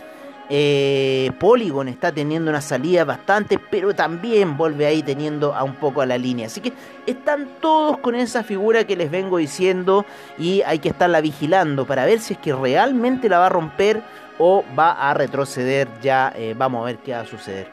Eh, 0.52 1.30
Polygon 1.38 1.86
está 1.86 2.10
teniendo 2.10 2.50
una 2.50 2.60
salida 2.60 3.04
bastante, 3.04 3.56
pero 3.70 3.94
también 3.94 4.56
vuelve 4.56 4.84
ahí 4.84 5.00
teniendo 5.00 5.54
a 5.54 5.62
un 5.62 5.76
poco 5.76 6.00
a 6.00 6.06
la 6.06 6.18
línea. 6.18 6.48
Así 6.48 6.60
que 6.60 6.72
están 7.06 7.48
todos 7.60 7.98
con 7.98 8.16
esa 8.16 8.42
figura 8.42 8.82
que 8.82 8.96
les 8.96 9.12
vengo 9.12 9.38
diciendo 9.38 10.04
y 10.38 10.62
hay 10.62 10.80
que 10.80 10.88
estarla 10.88 11.20
vigilando 11.20 11.86
para 11.86 12.04
ver 12.04 12.18
si 12.18 12.34
es 12.34 12.40
que 12.40 12.52
realmente 12.52 13.28
la 13.28 13.38
va 13.38 13.46
a 13.46 13.50
romper 13.50 14.02
o 14.38 14.64
va 14.76 14.90
a 14.90 15.14
retroceder. 15.14 15.86
Ya 16.02 16.32
eh, 16.34 16.56
vamos 16.58 16.82
a 16.82 16.86
ver 16.86 16.98
qué 16.98 17.12
va 17.12 17.20
a 17.20 17.26
suceder. 17.26 17.70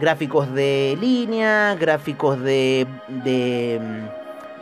Gráficos 0.00 0.52
de 0.52 0.98
línea, 1.00 1.76
gráficos 1.76 2.40
de, 2.42 2.88
de, 3.06 3.80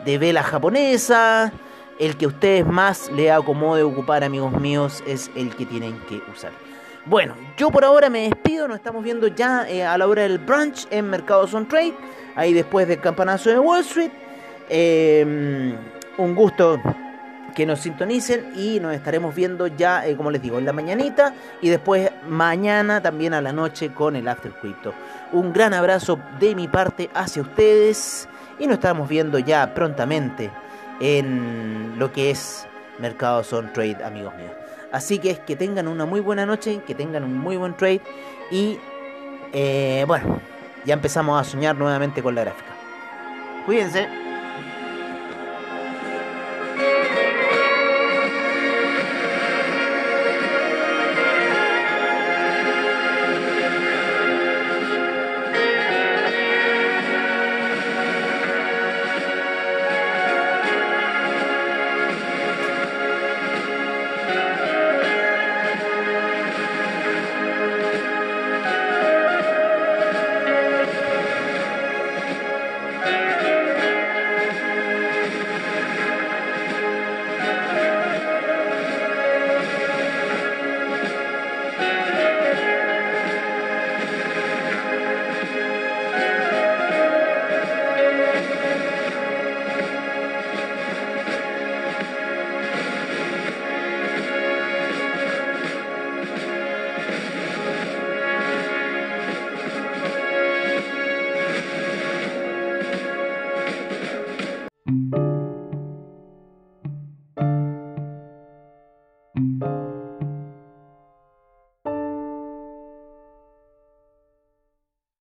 de 0.05 0.17
vela 0.19 0.43
japonesa. 0.43 1.51
El 1.97 2.15
que 2.15 2.25
a 2.25 2.27
ustedes 2.27 2.65
más 2.65 3.09
le 3.11 3.31
acomode 3.31 3.81
ocupar, 3.81 4.23
amigos 4.23 4.51
míos, 4.51 5.03
es 5.07 5.31
el 5.35 5.55
que 5.55 5.65
tienen 5.65 5.97
que 6.07 6.21
usar. 6.31 6.64
Bueno, 7.07 7.35
yo 7.55 7.69
por 7.69 7.85
ahora 7.85 8.09
me 8.09 8.21
despido, 8.21 8.67
nos 8.67 8.77
estamos 8.77 9.03
viendo 9.03 9.27
ya 9.27 9.69
eh, 9.69 9.85
a 9.85 9.95
la 9.95 10.07
hora 10.07 10.23
del 10.23 10.39
brunch 10.39 10.87
en 10.89 11.07
Mercados 11.07 11.53
on 11.53 11.67
Trade, 11.67 11.93
ahí 12.35 12.51
después 12.51 12.87
del 12.87 12.99
campanazo 12.99 13.51
de 13.51 13.59
Wall 13.59 13.81
Street. 13.81 14.11
Em, 14.69 15.75
un 16.17 16.33
gusto 16.33 16.81
que 17.53 17.63
nos 17.67 17.81
sintonicen 17.81 18.53
y 18.55 18.79
nos 18.79 18.95
estaremos 18.95 19.35
viendo 19.35 19.67
ya, 19.67 20.07
eh, 20.07 20.15
como 20.15 20.31
les 20.31 20.41
digo, 20.41 20.57
en 20.57 20.65
la 20.65 20.73
mañanita 20.73 21.35
y 21.61 21.69
después 21.69 22.09
mañana 22.27 23.03
también 23.03 23.35
a 23.35 23.41
la 23.41 23.53
noche 23.53 23.93
con 23.93 24.15
el 24.15 24.27
After 24.27 24.51
Crypto. 24.53 24.91
Un 25.31 25.53
gran 25.53 25.75
abrazo 25.75 26.19
de 26.39 26.55
mi 26.55 26.67
parte 26.67 27.11
hacia 27.13 27.43
ustedes 27.43 28.27
y 28.57 28.65
nos 28.65 28.77
estamos 28.77 29.07
viendo 29.07 29.37
ya 29.37 29.75
prontamente 29.75 30.49
en 30.99 31.99
lo 31.99 32.11
que 32.11 32.31
es 32.31 32.65
Mercados 32.97 33.53
on 33.53 33.71
Trade, 33.73 34.03
amigos 34.03 34.33
míos. 34.37 34.64
Así 34.95 35.19
que 35.19 35.31
es 35.31 35.39
que 35.39 35.57
tengan 35.57 35.89
una 35.89 36.05
muy 36.05 36.21
buena 36.21 36.45
noche, 36.45 36.79
que 36.87 36.95
tengan 36.95 37.25
un 37.25 37.37
muy 37.37 37.57
buen 37.57 37.75
trade 37.75 37.99
y 38.49 38.79
eh, 39.51 40.05
bueno, 40.07 40.39
ya 40.85 40.93
empezamos 40.93 41.37
a 41.37 41.43
soñar 41.43 41.75
nuevamente 41.75 42.23
con 42.23 42.33
la 42.33 42.45
gráfica. 42.45 42.73
Cuídense. 43.65 44.24